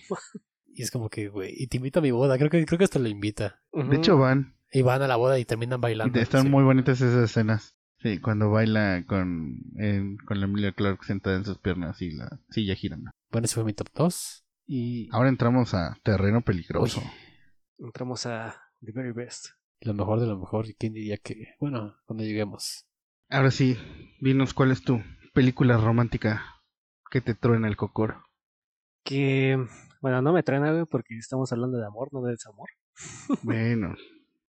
[0.75, 2.37] Y es como que, güey, y te invita a mi boda.
[2.39, 3.61] Creo que, creo que hasta lo invita.
[3.73, 4.57] De hecho, van.
[4.73, 6.19] Y van a la boda y terminan bailando.
[6.19, 6.49] están Sí.
[6.49, 7.77] muy bonitas esas escenas.
[8.03, 12.41] Sí, cuando baila con, en- con la Emilia Clark sentada en sus piernas y la
[12.51, 13.11] silla girando.
[13.31, 14.45] Bueno, ese fue mi top 2.
[14.67, 17.01] Y Ahora entramos a terreno peligroso.
[17.01, 17.87] Uy.
[17.87, 19.47] Entramos a The Very Best.
[19.81, 20.67] lo mejor de lo mejor.
[20.69, 22.87] ¿Y quién diría que, bueno, cuando lleguemos?
[23.29, 23.77] Ahora sí,
[24.21, 25.01] dinos cuál es tu
[25.35, 26.43] película romántica
[27.11, 28.25] que te truena el cocoro.
[29.05, 29.59] Que,
[30.01, 32.69] bueno, no me traen güey, porque estamos hablando de amor, no de desamor.
[33.43, 33.95] Bueno,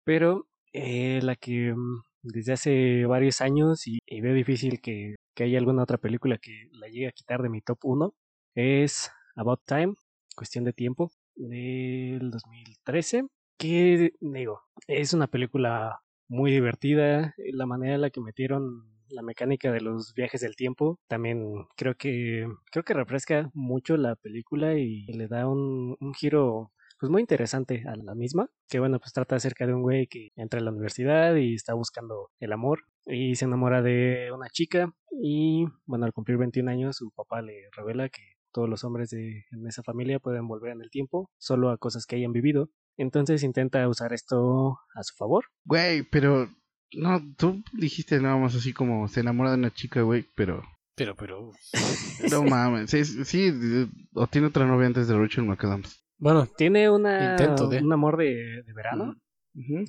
[0.03, 5.57] Pero eh, la que mm, desde hace varios años y, veo difícil que, que haya
[5.57, 8.13] alguna otra película que la llegue a quitar de mi top 1
[8.55, 9.93] es About Time,
[10.35, 13.23] cuestión de tiempo, del 2013.
[13.57, 17.33] Que digo, es una película muy divertida.
[17.53, 21.95] La manera en la que metieron la mecánica de los viajes del tiempo también creo
[21.95, 27.21] que creo que refresca mucho la película y le da un, un giro pues muy
[27.21, 30.63] interesante a la misma, que bueno, pues trata acerca de un güey que entra a
[30.63, 36.05] la universidad y está buscando el amor y se enamora de una chica y bueno,
[36.05, 39.81] al cumplir 21 años su papá le revela que todos los hombres de en esa
[39.81, 42.69] familia pueden volver en el tiempo solo a cosas que hayan vivido.
[42.97, 45.45] Entonces intenta usar esto a su favor.
[45.65, 46.49] güey, pero
[46.93, 50.61] no, tú dijiste nada más así como se enamora de una chica, güey, pero
[50.95, 51.51] Pero, pero.
[52.31, 56.01] no mames, sí, sí, o tiene otra novia antes de Rachel McAdams.
[56.21, 57.79] Bueno, Tiene una, Intento de.
[57.79, 59.15] un amor de, de verano,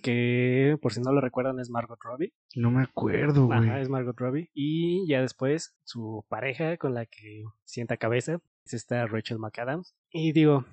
[0.02, 2.32] que por si no lo recuerdan es Margot Robbie.
[2.56, 3.58] No me acuerdo, güey.
[3.58, 4.48] Ajá, es Margot Robbie.
[4.54, 9.94] Y ya después su pareja con la que sienta cabeza es esta Rachel McAdams.
[10.10, 10.64] Y digo,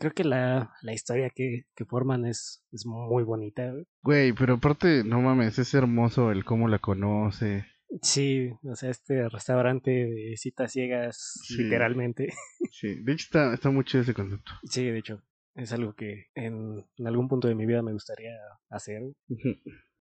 [0.00, 3.72] creo que la, la historia que, que forman es, es muy bonita.
[4.02, 7.66] Güey, pero aparte, no mames, es hermoso el cómo la conoce.
[8.02, 11.62] Sí, o sea, este restaurante de citas ciegas, Sí.
[11.62, 12.28] literalmente.
[12.70, 14.50] Sí, de hecho está, está muy chido ese concepto.
[14.64, 15.22] Sí, de hecho,
[15.54, 18.32] es algo que en, en algún punto de mi vida me gustaría
[18.68, 19.00] hacer.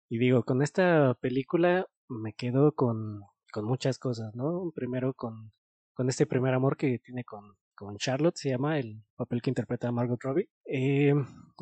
[0.08, 4.72] Y digo, con esta película me quedo con, con muchas cosas, ¿no?
[4.76, 5.52] Primero con,
[5.96, 9.92] con este primer amor que tiene con, con Charlotte, se llama el papel que interpreta
[9.92, 10.50] Margot Robbie.
[10.65, 11.13] Eh,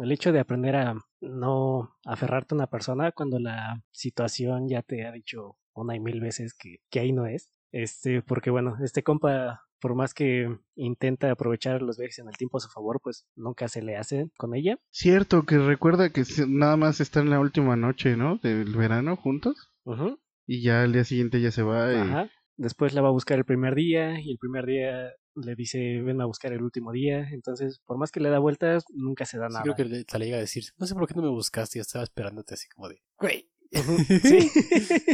[0.02, 5.06] el hecho de aprender a no aferrarte a una persona cuando la situación ya te
[5.06, 7.50] ha dicho una y mil veces que, que ahí no es.
[7.72, 12.58] Este, porque bueno, este compa por más que intenta aprovechar los viajes en el tiempo
[12.58, 14.80] a su favor, pues nunca se le hace con ella.
[14.90, 18.38] Cierto, que recuerda que nada más está en la última noche, ¿no?
[18.42, 19.72] Del verano juntos.
[19.84, 21.94] Ujú, Y ya al día siguiente ya se va.
[21.94, 22.30] y- Ajá.
[22.56, 26.20] Después la va a buscar el primer día y el primer día le dice ven
[26.22, 27.28] a buscar el último día.
[27.32, 29.64] Entonces, por más que le da vueltas, nunca se da Sí, nada.
[29.64, 31.82] creo que le, le llega a decir, no sé por qué no me buscaste, yo
[31.84, 33.48] estaba esperándote así como de, güey.
[34.24, 34.50] Sí,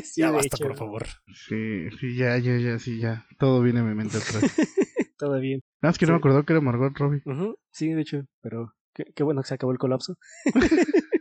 [0.03, 1.05] sí, ya basta, hecho, por favor.
[1.47, 3.25] Sí, sí, ya, ya, ya, sí, ya.
[3.39, 4.43] Todo viene a mi mente atrás.
[5.17, 5.61] Todo bien.
[5.81, 6.21] Nada más que no me Sí.
[6.21, 7.21] acordó que era Margot Robbie.
[7.25, 10.17] Ujú, Sí, de hecho, pero qué, qué bueno que se acabó el colapso.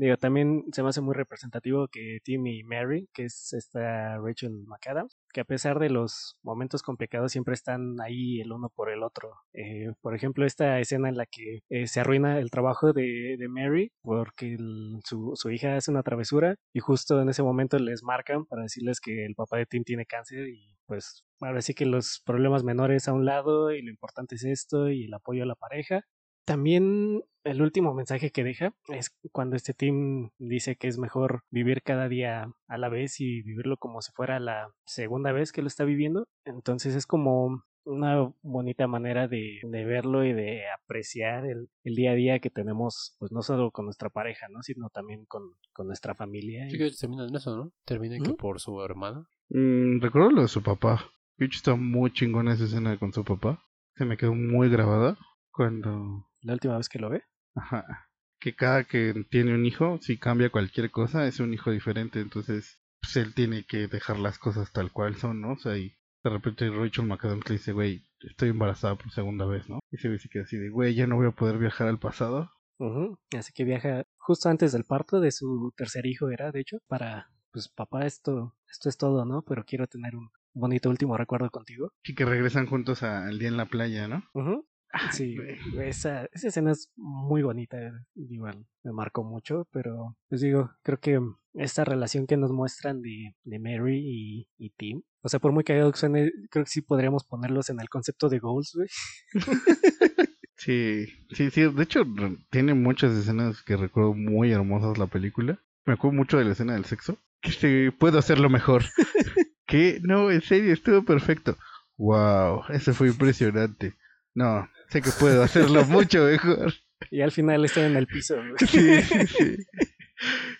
[0.00, 4.64] Digo, también se me hace muy representativo que Tim y Mary, que es esta Rachel
[4.66, 9.02] McAdams, que a pesar de los momentos complicados siempre están ahí el uno por el
[9.02, 9.34] otro.
[9.52, 13.48] Eh, por ejemplo, esta escena en la que eh, se arruina el trabajo de, de
[13.48, 14.56] Mary porque
[15.04, 19.00] su, su hija hace una travesura y justo en ese momento les marcan para decirles
[19.00, 23.06] que el papá de Tim tiene cáncer y pues ahora sí que los problemas menores
[23.06, 26.06] a un lado y lo importante es esto y el apoyo a la pareja.
[26.50, 31.80] También el último mensaje que deja es cuando este team dice que es mejor vivir
[31.80, 35.68] cada día a la vez y vivirlo como si fuera la segunda vez que lo
[35.68, 36.26] está viviendo.
[36.44, 42.10] Entonces es como una bonita manera de, de verlo y de apreciar el, el día
[42.10, 44.60] a día que tenemos, pues no solo con nuestra pareja, ¿no?
[44.64, 46.68] sino también con, con nuestra familia.
[46.68, 47.72] Sí que termina en eso, ¿no?
[47.84, 49.24] Termina que por su hermana.
[49.50, 51.12] Mm, recuerdo lo de su papá.
[51.36, 53.62] De hecho, está muy chingona esa escena con su papá.
[53.94, 55.16] Se me quedó muy grabada
[55.52, 56.26] cuando...
[56.42, 57.22] La última vez que lo ve.
[57.54, 58.08] Ajá.
[58.38, 62.20] Que cada que tiene un hijo, si cambia cualquier cosa, es un hijo diferente.
[62.20, 65.52] Entonces, pues él tiene que dejar las cosas tal cual son, ¿no?
[65.52, 69.68] O sea, y de repente Rachel McAdams le dice, güey, estoy embarazada por segunda vez,
[69.68, 69.80] ¿no?
[69.90, 72.50] Y se ve queda así de, güey, ya no voy a poder viajar al pasado.
[72.78, 76.78] Ujú, Así que viaja justo antes del parto de su tercer hijo, era, de hecho,
[76.86, 79.42] para, pues papá, esto, esto es todo, ¿no?
[79.42, 81.92] Pero quiero tener un bonito último recuerdo contigo.
[82.02, 84.24] Y que regresan juntos al día en la playa, ¿no?
[84.32, 84.66] Ujú,
[85.12, 85.36] Sí,
[85.80, 87.78] esa, esa escena es muy bonita,
[88.16, 91.20] igual me marcó mucho, pero pues digo, creo que
[91.54, 95.64] esta relación que nos muestran de, de Mary y, y Tim, o sea, por muy
[95.64, 98.88] cagado que suene, creo que sí podríamos ponerlos en el concepto de goals, güey.
[100.60, 101.62] Sí, sí, sí.
[101.62, 102.04] De hecho,
[102.50, 105.58] tiene muchas escenas que recuerdo muy hermosas la película.
[105.86, 107.16] Me acuerdo mucho de la escena del sexo.
[107.40, 108.84] Que sí, puedo hacerlo mejor.
[109.66, 111.56] que no, en serio, estuvo perfecto.
[111.96, 113.94] Wow, eso fue impresionante.
[114.34, 116.72] No, sé que puedo hacerlo mucho mejor.
[117.10, 118.54] Y al final están en el piso, güey.
[118.68, 119.56] Sí, sí, sí.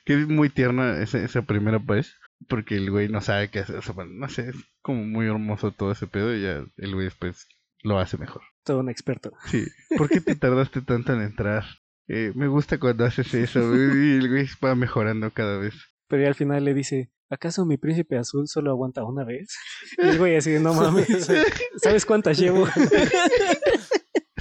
[0.05, 2.17] Que es muy tierna esa, esa primera vez.
[2.49, 3.77] Porque el güey no sabe qué hacer.
[3.77, 6.35] O sea, no sé, es como muy hermoso todo ese pedo.
[6.35, 7.47] Y ya el güey después
[7.83, 8.43] lo hace mejor.
[8.65, 9.33] Todo un experto.
[9.47, 9.67] Sí.
[9.97, 11.65] ¿Por qué te tardaste tanto en entrar?
[12.09, 15.75] Eh, me gusta cuando haces eso, güey, y el güey va mejorando cada vez.
[16.09, 19.57] Pero ya al final le dice, ¿acaso mi príncipe azul solo aguanta una vez?
[19.97, 21.31] Y el güey así, no mames,
[21.77, 22.67] ¿sabes cuántas llevo?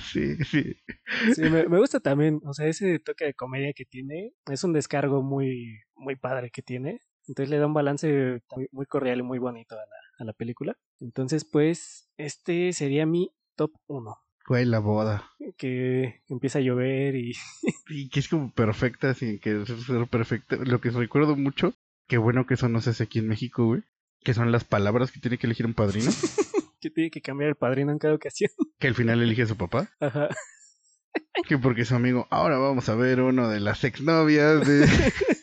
[0.04, 0.76] Sí, sí.
[1.36, 4.74] Sí, me, me gusta también, o sea, ese toque de comedia que tiene, es un
[4.74, 7.00] descargo muy, muy padre que tiene.
[7.28, 10.34] Entonces le da un balance muy, muy cordial y muy bonito a la, a la
[10.34, 10.78] película.
[11.00, 14.18] Entonces, pues, este sería mi top 1.
[14.48, 15.30] Güey, la boda.
[15.58, 17.34] Que empieza a llover y
[17.90, 20.56] Y que es como perfecta sin que ser perfecta.
[20.56, 21.74] Lo que recuerdo mucho,
[22.08, 23.84] qué bueno que eso no se hace aquí en México, güey.
[24.24, 26.10] Que son las palabras que tiene que elegir un padrino.
[26.80, 28.52] que tiene que cambiar el padrino en cada ocasión.
[28.80, 29.92] que al final elige a su papá.
[30.00, 30.30] Ajá.
[31.48, 34.86] Que porque su amigo, ahora vamos a ver uno de las exnovias de...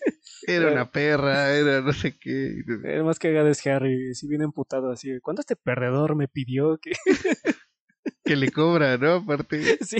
[0.47, 2.63] Era una perra, era no sé qué.
[2.85, 5.19] El más cagado es Harry, si viene emputado así.
[5.21, 6.93] ¿Cuándo este perdedor me pidió que.?
[8.25, 9.15] Que le cobra, ¿no?
[9.15, 9.79] Aparte.
[9.85, 9.97] sí.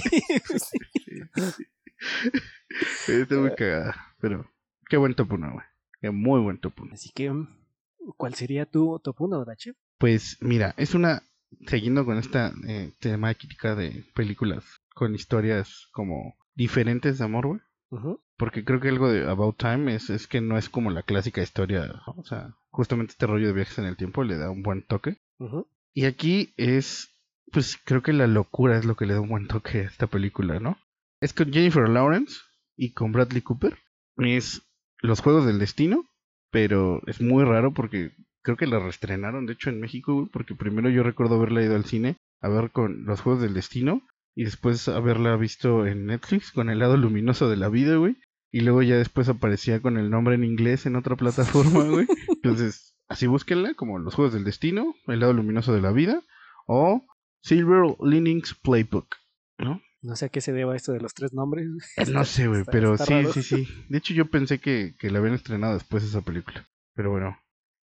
[3.09, 4.15] Está muy cagada.
[4.21, 4.49] Pero
[4.89, 5.67] qué buen top 1, güey.
[6.01, 6.95] Qué muy buen top 1.
[6.95, 7.33] Así que,
[8.17, 9.73] ¿cuál sería tu top 1, Dachi?
[9.99, 11.23] Pues mira, es una.
[11.69, 17.61] Siguiendo con esta eh, temática de películas con historias como diferentes de amor, güey.
[18.37, 21.43] Porque creo que algo de About Time es, es que no es como la clásica
[21.43, 21.87] historia.
[21.87, 22.15] ¿no?
[22.17, 25.19] O sea, justamente este rollo de viajes en el tiempo le da un buen toque.
[25.93, 27.13] Y aquí es.
[27.53, 30.09] Pues creo que la locura es lo que le da un buen toque a esta
[30.09, 30.79] película, ¿no?
[31.21, 32.41] Es con Jennifer Lawrence
[32.75, 33.79] y con Bradley Cooper.
[34.17, 34.63] Es
[34.99, 36.05] Los Juegos del Destino,
[36.51, 38.13] pero es muy raro porque
[38.47, 41.75] creo que la reestrenaron, de hecho, en México, güey, porque primero yo recuerdo haberla ido
[41.75, 44.03] al cine a ver con Los Juegos del Destino
[44.37, 48.17] y después haberla visto en Netflix con El lado luminoso de la vida, güey.
[48.53, 52.07] Y luego ya después aparecía con el nombre en inglés en otra plataforma, güey.
[52.29, 56.23] Entonces, así búsquenla como Los Juegos del Destino, El lado luminoso de la vida
[56.69, 57.05] o
[57.43, 59.09] Silver Linings Playbook,
[59.59, 59.83] ¿no?
[60.03, 61.67] No sé a qué se deba esto de los tres nombres.
[62.13, 63.69] No sé, güey, pero sí, sí, sí.
[63.89, 66.65] De hecho, yo pensé que, que la habían estrenado después de esa película.
[66.95, 67.37] Pero bueno.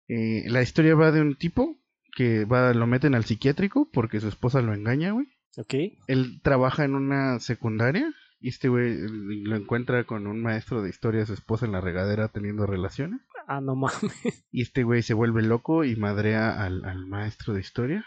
[0.09, 1.79] Eh, la historia va de un tipo
[2.17, 5.27] que va, lo meten al psiquiátrico porque su esposa lo engaña, güey.
[5.57, 5.75] Ok.
[6.07, 11.27] Él trabaja en una secundaria y este güey lo encuentra con un maestro de historia,
[11.27, 13.21] su esposa en la regadera teniendo relaciones.
[13.47, 13.93] Ah, no mames.
[14.51, 18.07] Y este güey se vuelve loco y madrea al, al maestro de historia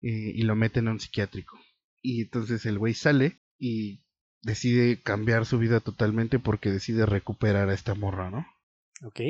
[0.00, 1.58] eh, y lo meten a un psiquiátrico.
[2.00, 4.02] Y entonces el güey sale y
[4.42, 8.46] decide cambiar su vida totalmente porque decide recuperar a esta morra, ¿no?
[9.04, 9.20] Ok.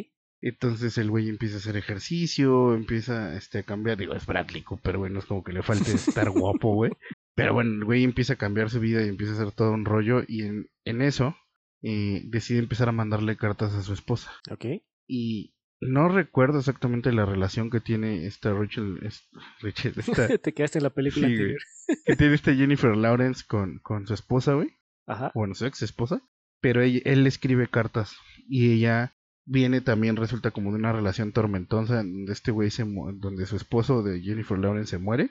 [0.42, 4.98] Entonces el güey empieza a hacer ejercicio, empieza este, a cambiar, digo, es Bradley Cooper,
[4.98, 6.90] güey, no es como que le falte estar guapo, güey.
[7.34, 9.84] Pero bueno, el güey empieza a cambiar su vida y empieza a hacer todo un
[9.84, 11.36] rollo y en, en eso
[11.82, 14.32] eh, decide empezar a mandarle cartas a su esposa.
[14.50, 14.66] Ok.
[15.08, 19.28] Y no recuerdo exactamente la relación que tiene esta Rachel, es-
[19.60, 21.60] Rachel, esta, Te quedaste en la película Sí, anterior.
[22.04, 24.76] que tiene esta Jennifer Lawrence con, con su esposa, güey.
[25.06, 25.30] Ajá.
[25.34, 26.20] Bueno, su ex esposa.
[26.60, 28.16] Pero él le escribe cartas
[28.48, 33.46] y ella viene también, resulta como de una relación tormentosa, donde este güey se donde
[33.46, 35.30] su esposo de Jennifer Lawrence se muere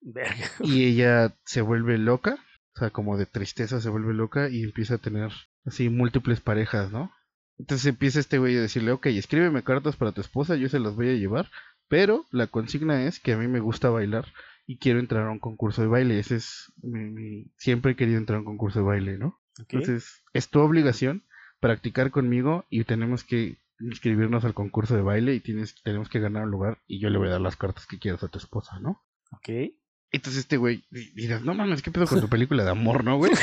[0.00, 0.50] Verga.
[0.60, 2.38] y ella se vuelve loca,
[2.74, 5.30] o sea, como de tristeza se vuelve loca y empieza a tener
[5.64, 7.12] así múltiples parejas, ¿no?
[7.58, 10.96] Entonces empieza este güey a decirle, ok, escríbeme cartas para tu esposa, yo se las
[10.96, 11.48] voy a llevar,
[11.88, 14.26] pero la consigna es que a mí me gusta bailar
[14.66, 18.18] y quiero entrar a un concurso de baile, ese es mi, mi- siempre he querido
[18.18, 19.38] entrar a un concurso de baile, ¿no?
[19.68, 21.22] Entonces, es tu obligación
[21.62, 26.42] practicar conmigo y tenemos que inscribirnos al concurso de baile y tienes, tenemos que ganar
[26.44, 28.78] un lugar y yo le voy a dar las cartas que quieras a tu esposa,
[28.80, 29.00] ¿no?
[29.30, 29.48] Ok.
[30.10, 33.16] Entonces este güey, di- dirás, no mames, ¿qué pedo con tu película de amor, no,
[33.16, 33.32] güey?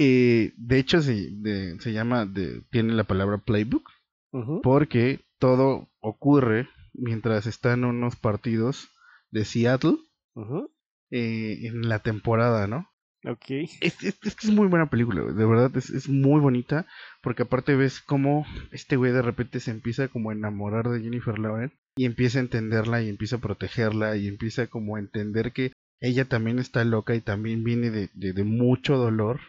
[0.00, 3.90] Eh, de hecho, se, de- se llama, de, tiene la palabra playbook,
[4.62, 8.90] porque todo ocurre mientras están unos partidos
[9.32, 9.96] de Seattle
[11.10, 12.88] eh, en la temporada, ¿no?
[13.24, 13.50] Ok.
[13.80, 16.86] Es, es, es muy buena película, de verdad es, es muy bonita,
[17.20, 21.38] porque aparte ves cómo este güey de repente se empieza como a enamorar de Jennifer
[21.38, 25.72] Lawrence y empieza a entenderla y empieza a protegerla y empieza como a entender que
[26.00, 29.40] ella también está loca y también viene de, de, de mucho dolor,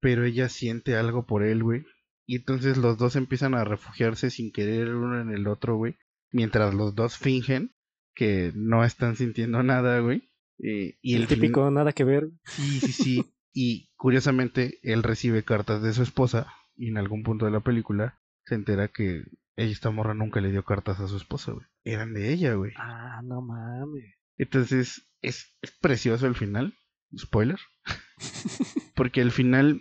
[0.00, 1.84] pero ella siente algo por él, güey.
[2.28, 5.96] Y entonces los dos empiezan a refugiarse sin querer uno en el otro, güey,
[6.30, 7.72] mientras los dos fingen
[8.14, 10.30] que no están sintiendo nada, güey.
[10.58, 12.28] Eh, y el, el fin- típico nada que ver.
[12.44, 13.24] Sí, sí, sí.
[13.58, 18.20] Y curiosamente, él recibe cartas de su esposa y en algún punto de la película
[18.44, 19.22] se entera que
[19.56, 21.64] ella, esta morra, nunca le dio cartas a su esposa, güey.
[21.82, 22.72] Eran de ella, güey.
[22.76, 24.14] Ah, no mames.
[24.36, 26.74] Entonces, es, es precioso el final.
[27.16, 27.58] Spoiler.
[28.94, 29.80] Porque al final,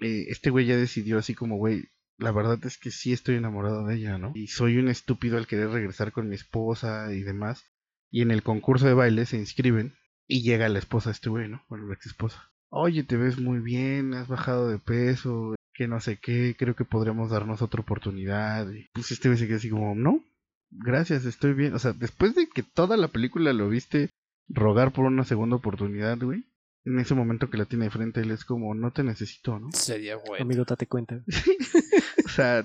[0.00, 1.84] eh, este güey ya decidió así como, güey,
[2.18, 4.32] la verdad es que sí estoy enamorado de ella, ¿no?
[4.34, 7.64] Y soy un estúpido al querer regresar con mi esposa y demás.
[8.10, 9.94] Y en el concurso de baile se inscriben
[10.26, 11.62] y llega la esposa de este güey, ¿no?
[11.68, 12.50] Bueno, la ex esposa.
[12.68, 16.84] Oye, te ves muy bien, has bajado de peso, que no sé qué, creo que
[16.84, 18.70] podríamos darnos otra oportunidad.
[18.70, 20.24] Y pues este güey se queda así como, no,
[20.70, 21.74] gracias, estoy bien.
[21.74, 24.10] O sea, después de que toda la película lo viste
[24.48, 26.44] rogar por una segunda oportunidad, güey.
[26.84, 29.72] En ese momento que la tiene de frente, él es como, no te necesito, ¿no?
[29.72, 30.44] Sería bueno.
[30.44, 31.22] Amigo, date cuenta.
[32.24, 32.64] O sea,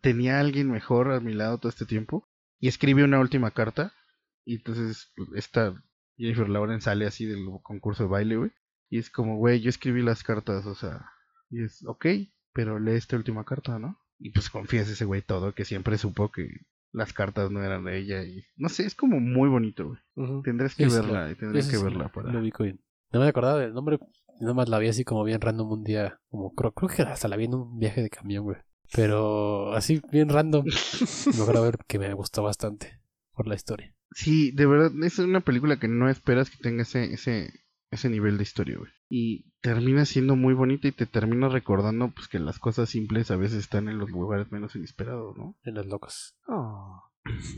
[0.00, 2.24] tenía a alguien mejor a mi lado todo este tiempo.
[2.60, 3.92] Y escribe una última carta.
[4.44, 5.74] Y entonces pues, esta
[6.16, 8.50] Jennifer Lawrence sale así del concurso de baile, güey.
[8.90, 11.06] Y es como, güey, yo escribí las cartas, o sea.
[11.50, 12.06] Y es, ok,
[12.52, 13.98] pero lee esta última carta, ¿no?
[14.18, 16.48] Y pues confías ese güey todo, que siempre supo que
[16.92, 18.22] las cartas no eran de ella.
[18.22, 19.98] Y no sé, es como muy bonito, güey.
[20.14, 20.42] Ujú.
[20.42, 22.30] Tendrás que verla, y tendrás que verla para...
[22.32, 22.80] Lo ubico bien.
[23.12, 23.98] No me acordaba del nombre.
[24.40, 26.20] Nada más la vi así como bien random un día.
[26.30, 28.58] Como creo, creo que hasta la vi en un viaje de camión, güey.
[28.92, 30.64] Pero así bien random.
[31.40, 33.00] acuerdo ver que me gustó bastante
[33.32, 33.94] por la historia.
[34.14, 37.52] Sí, de verdad, es una película que no esperas que tenga ese, ese,
[37.90, 38.90] ese nivel de historia, güey.
[39.08, 43.36] Y termina siendo muy bonita y te termina recordando pues que las cosas simples a
[43.36, 45.56] veces están en los lugares menos inesperados, ¿no?
[45.64, 46.36] En los locos.
[46.48, 47.02] Oh.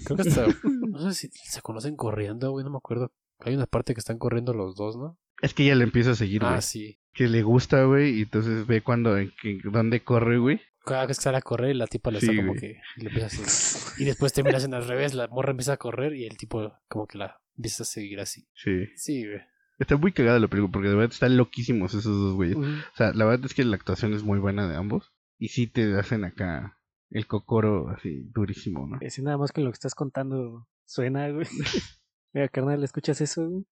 [0.05, 0.47] Creo que hasta.
[0.65, 2.65] no sé si se conocen corriendo, güey.
[2.65, 3.13] No me acuerdo.
[3.41, 5.19] Hay una parte que están corriendo los dos, ¿no?
[5.41, 6.55] Es que ella le empieza a seguir, güey.
[6.55, 6.99] Ah, sí.
[7.13, 10.61] Que le gusta, güey, y entonces ve cuando, en que, dónde corre, güey.
[10.85, 12.61] Cada vez que sale a correr, la tipa le Sí, está como güey.
[12.61, 13.49] que le empieza a seguir.
[13.99, 17.07] Y después termina haciendo al revés, la morra empieza a correr y el tipo como
[17.07, 18.47] que la empieza a seguir así.
[18.55, 18.87] Sí.
[18.97, 19.41] Sí, güey.
[19.79, 22.57] Está muy cagada la película porque de verdad están loquísimos esos dos güeyes.
[22.57, 25.13] O sea, la verdad es que la actuación es muy buena de ambos.
[25.39, 26.79] Y sí te hacen acá
[27.11, 28.99] el cocoro así durísimo, ¿no?
[29.05, 31.47] Así nada más con lo que estás contando suena, güey.
[32.33, 33.65] Mira, carnal, ¿escuchas eso, güey?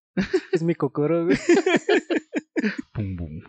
[0.52, 1.36] Es mi cocoro, güey.
[2.92, 3.40] Pum, pum.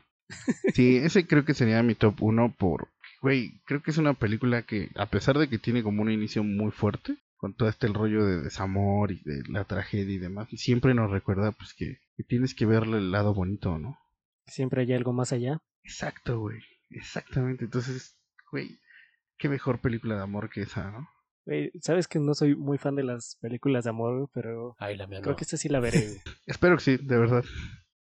[0.74, 2.88] Sí, ese creo que sería mi top 1 por...
[3.24, 6.43] Güey, creo que es una película que, a pesar de que tiene como un inicio
[6.43, 10.49] muy fuerte, con todo este rollo de desamor y de la tragedia y demás.
[10.57, 13.97] Siempre nos recuerda pues que, que tienes que verle el lado bonito, ¿no?
[14.45, 15.61] Siempre hay algo más allá.
[15.86, 16.59] Exacto, güey.
[16.89, 17.63] Exactamente.
[17.63, 18.17] Entonces,
[18.51, 18.78] güey,
[19.38, 21.07] qué mejor película de amor que esa, ¿no?
[21.45, 25.07] Güey, Sabes que no soy muy fan de las películas de amor, pero Ay, la
[25.07, 25.38] mía creo no.
[25.38, 26.21] que esta sí la veré.
[26.45, 27.45] Espero que sí, de verdad.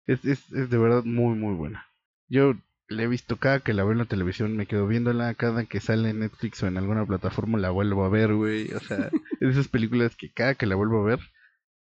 [0.06, 1.88] Es, es, es de verdad muy, muy buena.
[2.28, 2.54] Yo
[2.90, 5.34] la he visto cada que la veo en la televisión, me quedo viéndola.
[5.36, 8.72] Cada que sale en Netflix o en alguna plataforma la vuelvo a ver, güey.
[8.74, 11.20] O sea, es de esas películas que cada que la vuelvo a ver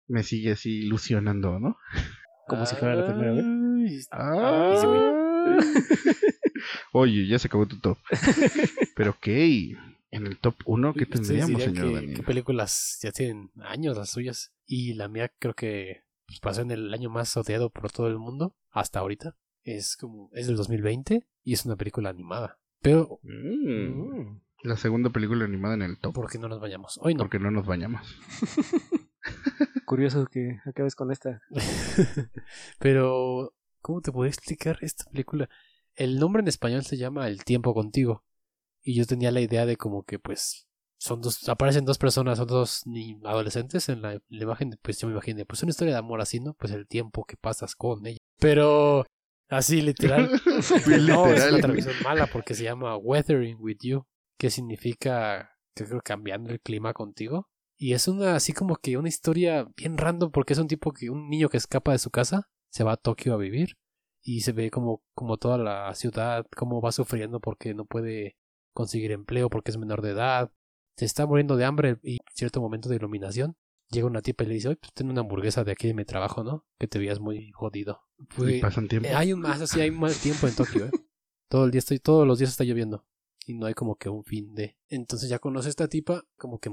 [0.06, 1.76] me sigue así ilusionando, ¿no?
[2.46, 3.44] Como si fuera la primera vez.
[4.84, 5.00] Güey.
[6.92, 7.98] Oye, ya se acabó tu top.
[8.96, 12.16] Pero ok, en el top 1, ¿qué ¿Ustedes tendríamos, señor que- Daniel?
[12.16, 14.52] ¿Qué películas ya tienen años las suyas?
[14.66, 18.18] Y la mía creo que pues, pasó en el año más odiado por todo el
[18.18, 19.36] mundo hasta ahorita.
[19.64, 22.58] Es como, es del 2020 y es una película animada.
[22.80, 24.40] Pero, Mm, Mm.
[24.64, 26.14] La segunda película animada en el top.
[26.14, 26.98] ¿por qué no nos vayamos?
[27.02, 27.20] Hoy no.
[27.20, 28.02] Porque no nos bañamos.
[29.86, 31.40] Curioso que acabes con esta.
[32.78, 35.48] Pero, ¿cómo te puedo explicar esta película?
[35.94, 38.24] El nombre en español se llama El tiempo contigo.
[38.82, 40.66] Y yo tenía la idea de como que, pues,
[40.98, 44.98] son dos, aparecen dos personas, son dos ni adolescentes en la, en la imagen, pues
[45.00, 46.54] yo me imaginé, pues una historia de amor así, ¿no?
[46.54, 48.18] Pues el tiempo que pasas con ella.
[48.38, 49.04] Pero,
[49.48, 50.30] así literal.
[51.08, 54.06] No, es una traducción mala porque se llama Weathering with You,
[54.38, 57.48] que significa, que creo, cambiando el clima contigo.
[57.76, 61.10] Y es una, así como que una historia bien random porque es un tipo que,
[61.10, 63.76] un niño que escapa de su casa, se va a Tokio a vivir
[64.22, 68.36] y se ve como, como toda la ciudad, cómo va sufriendo porque no puede
[68.74, 70.52] conseguir empleo porque es menor de edad,
[70.96, 73.56] se está muriendo de hambre y en cierto momento de iluminación
[73.90, 76.04] llega una tipa y le dice, oye, pues ten una hamburguesa de aquí de mi
[76.04, 76.66] trabajo, ¿no?
[76.78, 78.00] Que te veas muy jodido.
[78.30, 79.08] Fue- pasan tiempo.
[79.08, 80.90] eh, hay un más, así hay más tiempo en Tokio, ¿eh?
[81.48, 83.06] Todo el día estoy, todos los días está lloviendo.
[83.46, 84.76] Y no hay como que un fin de.
[84.88, 86.70] Entonces ya conoce a esta tipa, como que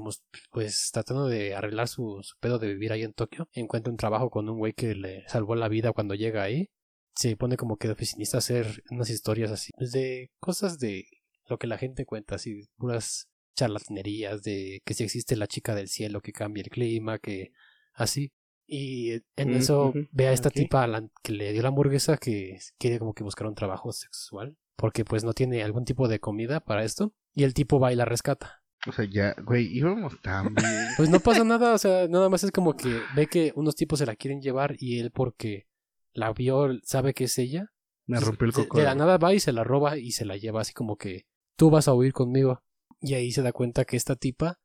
[0.50, 3.48] pues tratando de arreglar su, su pedo de vivir ahí en Tokio.
[3.52, 6.68] Encuentra un trabajo con un güey que le salvó la vida cuando llega ahí.
[7.14, 9.72] Se pone como que de oficinista a hacer unas historias así.
[9.78, 11.06] pues, de cosas de
[11.48, 15.88] lo que la gente cuenta, así, puras charlatanerías de que si existe la chica del
[15.88, 17.52] cielo que cambia el clima, que
[17.94, 18.32] así.
[18.68, 20.54] Y en Mm, eso ve a esta Ok.
[20.54, 23.92] tipa a la que le dio la hamburguesa que quiere como que buscar un trabajo
[23.92, 27.92] sexual porque pues no tiene algún tipo de comida para esto y el tipo va
[27.92, 28.62] y la rescata.
[28.88, 30.88] O sea, ya, güey, íbamos tan bien.
[30.96, 33.98] Pues no pasa nada, o sea, nada más es como que ve que unos tipos
[34.00, 35.66] se la quieren llevar y él porque
[36.12, 37.72] la vio sabe que es ella.
[38.06, 38.78] Me rompió el coco.
[38.78, 41.26] De la nada va y se la roba y se la lleva así como que
[41.56, 42.62] tú vas a huir conmigo.
[43.06, 44.58] Y ahí se da cuenta que esta tipa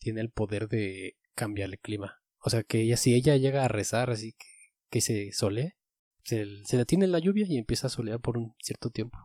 [0.00, 2.20] tiene el poder de cambiar el clima.
[2.40, 4.34] O sea que ella, si ella llega a rezar así
[4.90, 5.74] que, se solee,
[6.24, 9.18] se, se detiene la lluvia y empieza a solear por un cierto tiempo.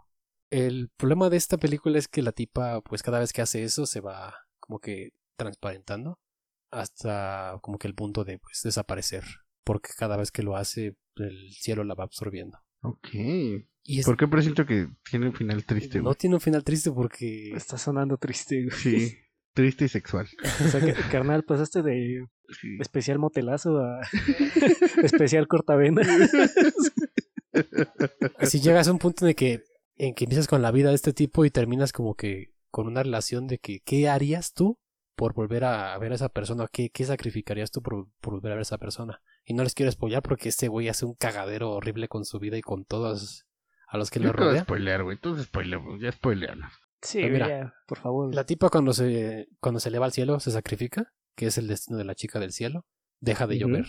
[0.51, 3.87] El problema de esta película es que la tipa, pues cada vez que hace eso,
[3.87, 6.19] se va como que transparentando
[6.69, 9.23] hasta como que el punto de pues desaparecer.
[9.63, 12.59] Porque cada vez que lo hace, el cielo la va absorbiendo.
[12.83, 13.09] Ok.
[13.83, 16.15] Y es- ¿Por qué presiento que tiene un final triste, no güey?
[16.15, 18.63] tiene un final triste porque Está sonando triste.
[18.65, 18.75] güey.
[18.77, 19.17] Sí,
[19.53, 20.27] triste y sexual.
[20.65, 22.25] O sea, que, carnal, pasaste de
[22.59, 22.77] Sí.
[22.81, 24.01] especial motelazo a
[25.03, 26.01] especial cortavena.
[28.43, 29.63] si llegas a un punto en el que
[29.97, 33.03] en que empiezas con la vida de este tipo y terminas como que con una
[33.03, 34.79] relación de que ¿qué harías tú
[35.15, 36.67] por volver a ver a esa persona?
[36.71, 39.21] ¿Qué, qué sacrificarías tú por, por volver a ver a esa persona?
[39.45, 42.57] Y no les quiero spoilar porque este güey hace un cagadero horrible con su vida
[42.57, 43.45] y con todos
[43.91, 44.63] a los que Yo le rodean.
[44.63, 45.15] spoilear, güey.
[45.17, 46.71] Entonces spoileamos, ya spoileamos.
[47.01, 48.33] Sí, mira, ya, por favor.
[48.33, 51.97] La tipa cuando se cuando se eleva al cielo se sacrifica, que es el destino
[51.97, 52.85] de la chica del cielo,
[53.19, 53.85] deja de llover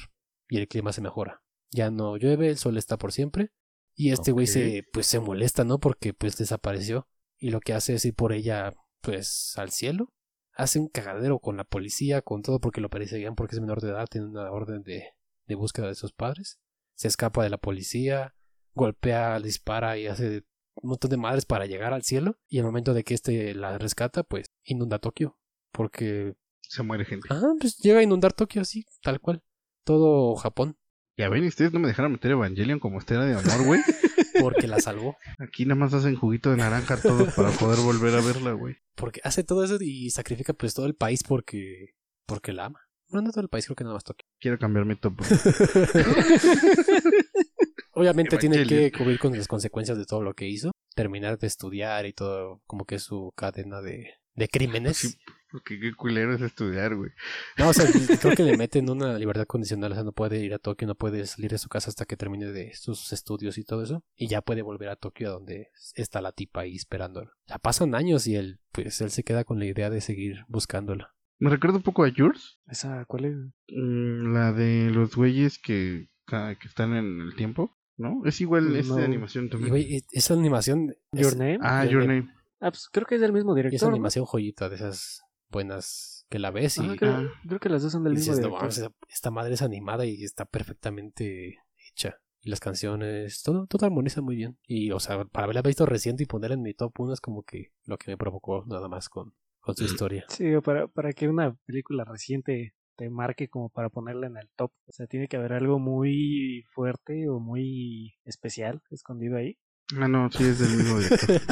[0.48, 1.42] y el clima se mejora.
[1.70, 3.53] Ya no llueve, el sol está por siempre
[3.94, 4.53] y este güey Ok.
[4.53, 5.78] se pues se molesta, ¿no?
[5.78, 7.07] Porque pues desapareció
[7.38, 8.72] y lo que hace es ir por ella
[9.03, 10.12] pues al cielo.
[10.55, 13.90] Hace un cagadero con la policía, con todo porque lo perseguían porque es menor de
[13.90, 15.05] edad, tiene una orden de,
[15.46, 16.59] de búsqueda de sus padres.
[16.94, 18.34] Se escapa de la policía,
[18.75, 20.45] golpea, dispara y hace
[20.75, 23.77] un montón de madres para llegar al cielo y al momento de que este la
[23.79, 25.39] rescata pues inunda Tokio
[25.73, 27.29] porque Se muere gente.
[27.31, 29.43] ah pues llega a inundar Tokio así tal cual
[29.85, 30.77] todo Japón
[31.18, 33.81] Ya ven, ustedes no me dejaron meter Evangelion como escena de amor, güey.
[34.41, 38.23] porque la salvó Aquí nada más hacen juguito de naranja todos para poder volver a
[38.23, 38.77] verla, güey.
[38.95, 41.95] porque hace todo eso y sacrifica pues todo el país porque
[42.27, 44.87] porque la ama bueno no todo el país creo que nada más Tokio Quiero cambiar
[44.87, 45.20] mi top.
[47.93, 52.07] obviamente tiene que cubrir con las consecuencias de todo lo que hizo terminar de estudiar
[52.07, 55.18] y todo como que su cadena de de crímenes Sí,
[55.51, 57.11] porque qué culero es estudiar, güey.
[57.59, 57.84] No, o sea,
[58.20, 60.95] creo que le meten una libertad condicional, o sea, no puede ir a Tokio, no
[60.95, 64.28] puede salir de su casa hasta que termine de sus estudios y todo eso, y
[64.28, 67.30] ya puede volver a Tokio a donde está la tipa ahí esperándolo.
[67.47, 71.14] Ya pasan años y él, pues, él se queda con la idea de seguir buscándola.
[71.38, 72.59] Me recuerda un poco a Yours.
[72.68, 73.36] ¿Esa cuál es?
[73.68, 78.20] Mm, La de los güeyes que, que están en el tiempo, ¿no?
[78.26, 78.96] Es igual, es No.
[78.96, 80.03] de animación Y, también.
[80.12, 80.94] esa animación.
[81.12, 81.59] Your es- Name.
[81.62, 82.20] ah, Your Your Name.
[82.22, 82.34] Name.
[82.61, 83.88] Ah, pues creo que es del mismo y esa director.
[83.88, 83.94] ¿no?
[83.94, 87.30] animación joyita de esas buenas que la ves y, Ajá, creo, Ah.
[87.46, 88.62] creo que las dos son del y mismo dices, no director.
[88.62, 91.59] mames, esta- esta madre es animada y está perfectamente
[91.90, 92.18] hecha.
[92.40, 94.59] Y las canciones, todo, todo armoniza muy bien.
[94.66, 97.44] Y, o sea, para haberla visto reciente y ponerla en mi top 1 es como
[97.44, 100.24] que lo que me provocó nada más con, con su historia.
[100.28, 104.49] Sí, o para, para que una película reciente te marque como para ponerla en el
[104.57, 104.72] top.
[104.86, 109.59] O sea, tiene que haber algo muy fuerte o muy especial escondido ahí.
[109.99, 111.40] Ah, no, sí, es del mismo director.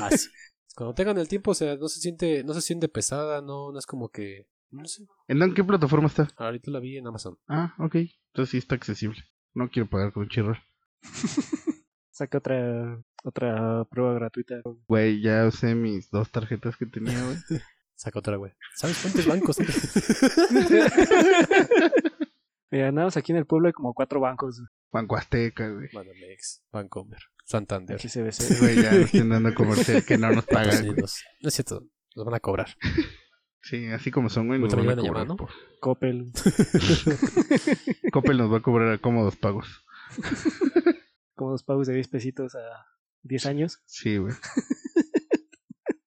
[0.00, 0.28] Ah, sí.
[0.76, 3.78] Cuando tengan el tiempo, o sea, no se siente, no se siente pesada, no, no
[3.78, 5.04] es como que, no sé.
[5.28, 6.28] ¿En qué plataforma está?
[6.36, 7.38] Ahorita la vi en Amazon.
[7.48, 7.96] Ah, ok.
[7.96, 9.24] Entonces sí está accesible.
[9.52, 10.56] No quiero pagar con Chirro.
[12.10, 14.62] Saca otra otra prueba gratuita.
[14.86, 17.36] Güey, ya usé mis dos tarjetas que tenía, güey.
[18.00, 18.50] Saca otra, güey.
[18.76, 19.58] ¿Sabes cuántos bancos?
[22.70, 24.62] Mira, nada más aquí en el pueblo hay como cuatro bancos.
[24.90, 25.88] Banco Azteca, güey.
[25.92, 27.98] Banamex, Vancomer, Santander.
[28.00, 28.58] HCBC.
[28.60, 30.96] Güey, ya nos están dando comercial que no nos pagan, güey.
[30.98, 31.04] No
[31.48, 31.84] es cierto,
[32.16, 32.68] nos van a cobrar.
[33.60, 35.04] Sí, así como son, güey, nos van a cobrar.
[35.04, 35.36] llamar, ¿no?
[35.36, 36.32] por- Coppel.
[38.12, 39.84] Coppel nos va a cobrar a cómodos pagos.
[41.34, 42.86] Como dos pagos de 10 pesitos a
[43.24, 43.82] 10 años.
[43.84, 44.32] Sí, güey.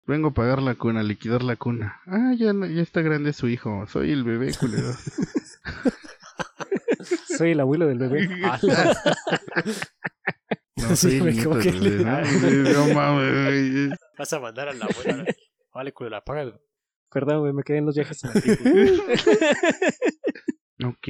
[0.07, 1.99] Vengo a pagar la cuna, a liquidar la cuna.
[2.07, 3.85] Ah, ya, no- ya está grande su hijo.
[3.87, 4.93] Soy el bebé, culero.
[7.37, 8.27] Soy el abuelo del bebé.
[8.43, 8.97] ¡Hala!
[10.77, 12.03] No, Sí, soy el güey, nieto como del bebé, le-
[12.73, 12.87] ¿no?
[12.87, 13.89] No mames.
[14.17, 15.25] Vas a mandar a la abuela.
[15.73, 16.53] Vale, culo, la paga.
[17.11, 18.63] Perdón, güey, me quedé en los viajes en el tiempo.
[20.85, 21.07] Ok,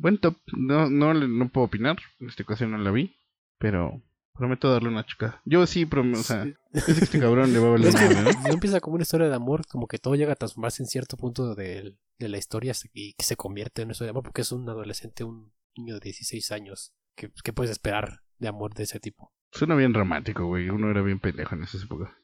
[0.00, 0.36] buen top.
[0.56, 1.98] No, no, le- no puedo opinar.
[2.18, 3.14] En esta ocasión no la vi.
[3.58, 4.02] Pero
[4.40, 5.40] prometo darle una chica.
[5.44, 8.42] Yo sí prometo, o sea, es que este cabrón le va a valer madre, ¿no?
[8.42, 11.16] no empieza como una historia de amor, como que todo llega a transformarse en cierto
[11.16, 14.40] punto de, de la historia y que se convierte en una historia de amor, porque
[14.40, 16.92] es un adolescente, un niño de 16 años.
[17.14, 19.32] ¿Qué, qué puedes esperar de amor de ese tipo?
[19.52, 20.70] Suena bien romántico, güey.
[20.70, 22.16] Uno era bien pendejo en esa época.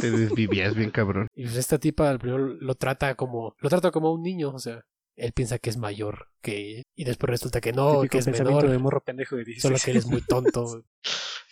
[0.00, 1.26] Te desvivías bien cabrón.
[1.34, 4.58] Y pues esta tipa al primero lo trata como lo trata como un niño, o
[4.58, 4.84] sea,
[5.16, 8.58] él piensa que es mayor que y después resulta que no, Típico que es pensamiento
[8.60, 10.84] menor, de morro pendejo de 16 solo que él es muy tonto.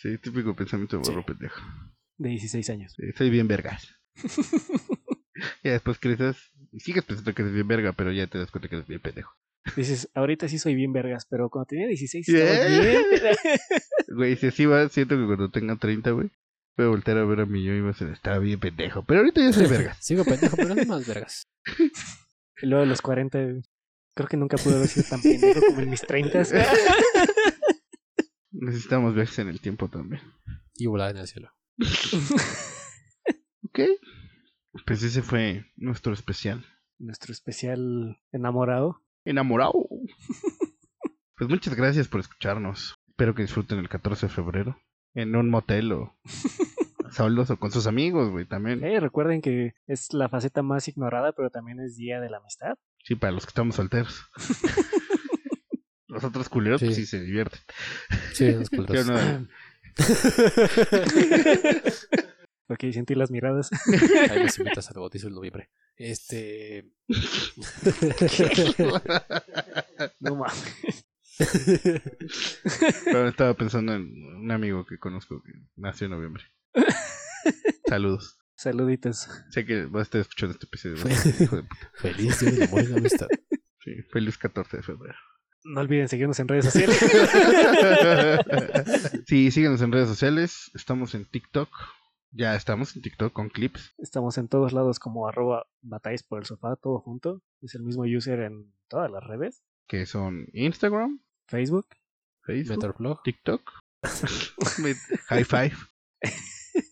[0.05, 1.11] Sí, típico pensamiento de Sí.
[1.13, 1.61] morro pendejo.
[2.19, 2.93] De 16 años.
[2.95, 3.89] Sí, soy bien vergas.
[5.63, 6.37] y después creces
[6.73, 9.01] y sigues pensando que eres bien verga, pero ya te das cuenta que eres bien
[9.01, 9.33] pendejo.
[9.77, 12.53] Dices, ahorita sí soy bien vergas, pero cuando tenía 16 Yeah.
[12.53, 13.03] estaba bien.
[14.15, 16.31] Güey, si así va, siento que cuando tenga 30, güey,
[16.77, 19.03] voy a voltear a ver a mi yo y va a ser, estaba bien pendejo.
[19.07, 19.97] Pero ahorita ya soy vergas.
[20.05, 21.47] Sigo pendejo, pero no más vergas.
[22.63, 23.39] Y luego a los 40,
[24.15, 26.43] creo que nunca pude haber sido tan pendejo como en mis 30.
[28.53, 30.23] Necesitamos viajes en el tiempo también.
[30.77, 31.51] Y volar en el cielo.
[33.67, 33.81] Ok.
[34.87, 36.65] Pues ese fue nuestro especial.
[36.99, 39.03] Nuestro especial enamorado.
[39.25, 39.89] Enamorado.
[41.37, 42.95] pues muchas gracias por escucharnos.
[43.09, 44.79] Espero que disfruten el 14 de febrero.
[45.15, 46.17] En un motel o
[47.15, 48.85] solos o con sus amigos, güey, también.
[48.85, 52.75] Eh, recuerden que es la faceta más ignorada, pero también es Día de la Amistad.
[53.05, 54.23] Sí, para los que estamos solteros.
[56.09, 57.07] los otros culeros, pues Sí.
[57.07, 57.61] se divierten.
[58.33, 59.07] Sí, los culeros.
[59.07, 59.49] no-
[62.69, 63.71] Ok, sentí las miradas.
[64.31, 65.71] Ahí nos invitas al bautizo en noviembre.
[65.97, 66.91] Este.
[70.21, 71.07] No mames.
[73.05, 74.03] Pero estaba pensando en
[74.37, 76.45] un amigo que conozco que nació en noviembre.
[77.89, 78.39] Saludos.
[78.57, 79.29] Saluditos.
[79.51, 80.97] Sé que va a estar escuchando este episodio.
[81.95, 83.27] Feliz día del amor y la amistad.
[83.81, 85.19] Sí, feliz 14 de febrero.
[85.65, 86.99] No olviden seguirnos en redes sociales.
[89.27, 90.71] sí, síganos en redes sociales.
[90.75, 91.69] Estamos en TikTok.
[92.31, 93.95] Ya estamos en TikTok con clips.
[93.99, 97.43] Estamos en todos lados como arroba batallas por el sofá, todo junto.
[97.61, 99.63] Es el mismo user en todas las redes.
[99.87, 101.87] Que son Instagram, Facebook.
[102.43, 103.23] Facebook, Metalblog.
[103.23, 103.71] TikTok.
[105.29, 105.77] High Five.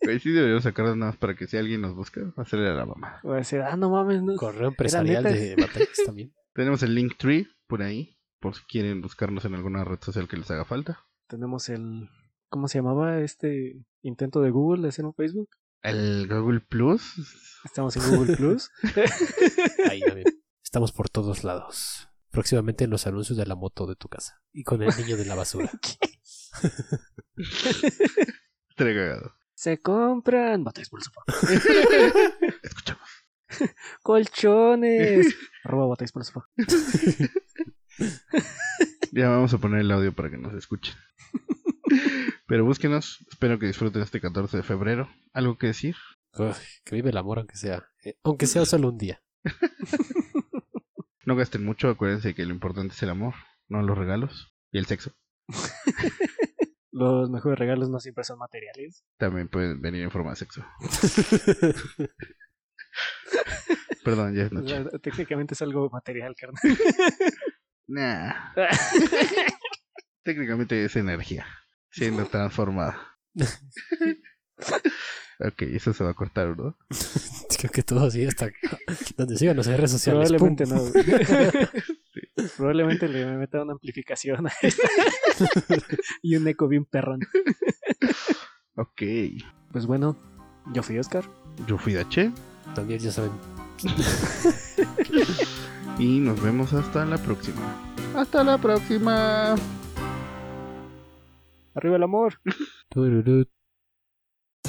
[0.03, 2.87] Güey, sí deberíamos sacarlas nada más para que si alguien nos busca, hacerle a la
[2.87, 3.21] mamá.
[3.27, 4.37] Va a decir, ah, no mames, no.
[4.37, 6.33] Correo empresarial de batallas también.
[6.55, 10.51] Tenemos el Linktree por ahí, por si quieren buscarnos en alguna red social que les
[10.51, 11.05] haga falta.
[11.27, 12.09] Tenemos el.
[12.49, 15.49] ¿Cómo se llamaba este intento de Google de hacer un Facebook?
[15.83, 17.03] El Google Plus.
[17.65, 18.71] Estamos en Google Plus.
[19.91, 20.27] Ahí también.
[20.63, 22.09] Estamos por todos lados.
[22.31, 24.43] Próximamente en los anuncios de la moto de tu casa.
[24.53, 25.71] Y con el niño de la basura.
[28.71, 29.35] Estaría cagado.
[29.63, 31.23] Se compran batallas por el sofá.
[32.65, 33.09] Escuchamos.
[34.03, 35.37] Colchones.
[35.65, 36.49] arroba batallas por el sofá.
[39.13, 40.97] Ya vamos a poner el audio para que nos escuchen.
[42.49, 43.25] Pero búsquenos.
[43.31, 45.09] Espero que disfruten este 14 de febrero.
[45.33, 45.95] ¿Algo que decir?
[46.37, 47.89] Uf, que vive el amor aunque sea.
[48.03, 49.23] eh, aunque sea solo un día.
[51.25, 53.35] No gasten mucho, acuérdense que lo importante es el amor,
[53.69, 55.13] no los regalos y el sexo.
[56.93, 59.03] Los mejores regalos no siempre son materiales.
[59.17, 60.63] También pueden venir en forma de sexo.
[64.05, 64.69] Perdón, ya es O noche.
[64.69, 66.61] sea, técnicamente es algo material, carnal.
[67.87, 68.53] Nah.
[70.23, 71.47] Técnicamente es energía
[71.91, 73.17] siendo transformada.
[75.41, 76.77] ok, eso se va a cortar, ¿no?
[77.59, 78.51] Creo que todo así hasta
[79.17, 80.31] donde sigan las redes sociales.
[80.31, 80.93] Probablemente ¡pum!
[82.37, 82.51] no.
[82.57, 84.89] Probablemente le meta una amplificación a esta.
[86.23, 87.21] y un eco bien perrón.
[88.77, 89.03] Ok,
[89.73, 90.17] Pues bueno,
[90.73, 91.25] yo fui Oscar.
[91.67, 92.31] yo fui Dache
[92.75, 93.33] También ya saben.
[95.99, 97.61] y nos vemos hasta la próxima.
[98.15, 99.55] Hasta la próxima.
[101.75, 102.39] Arriba el amor.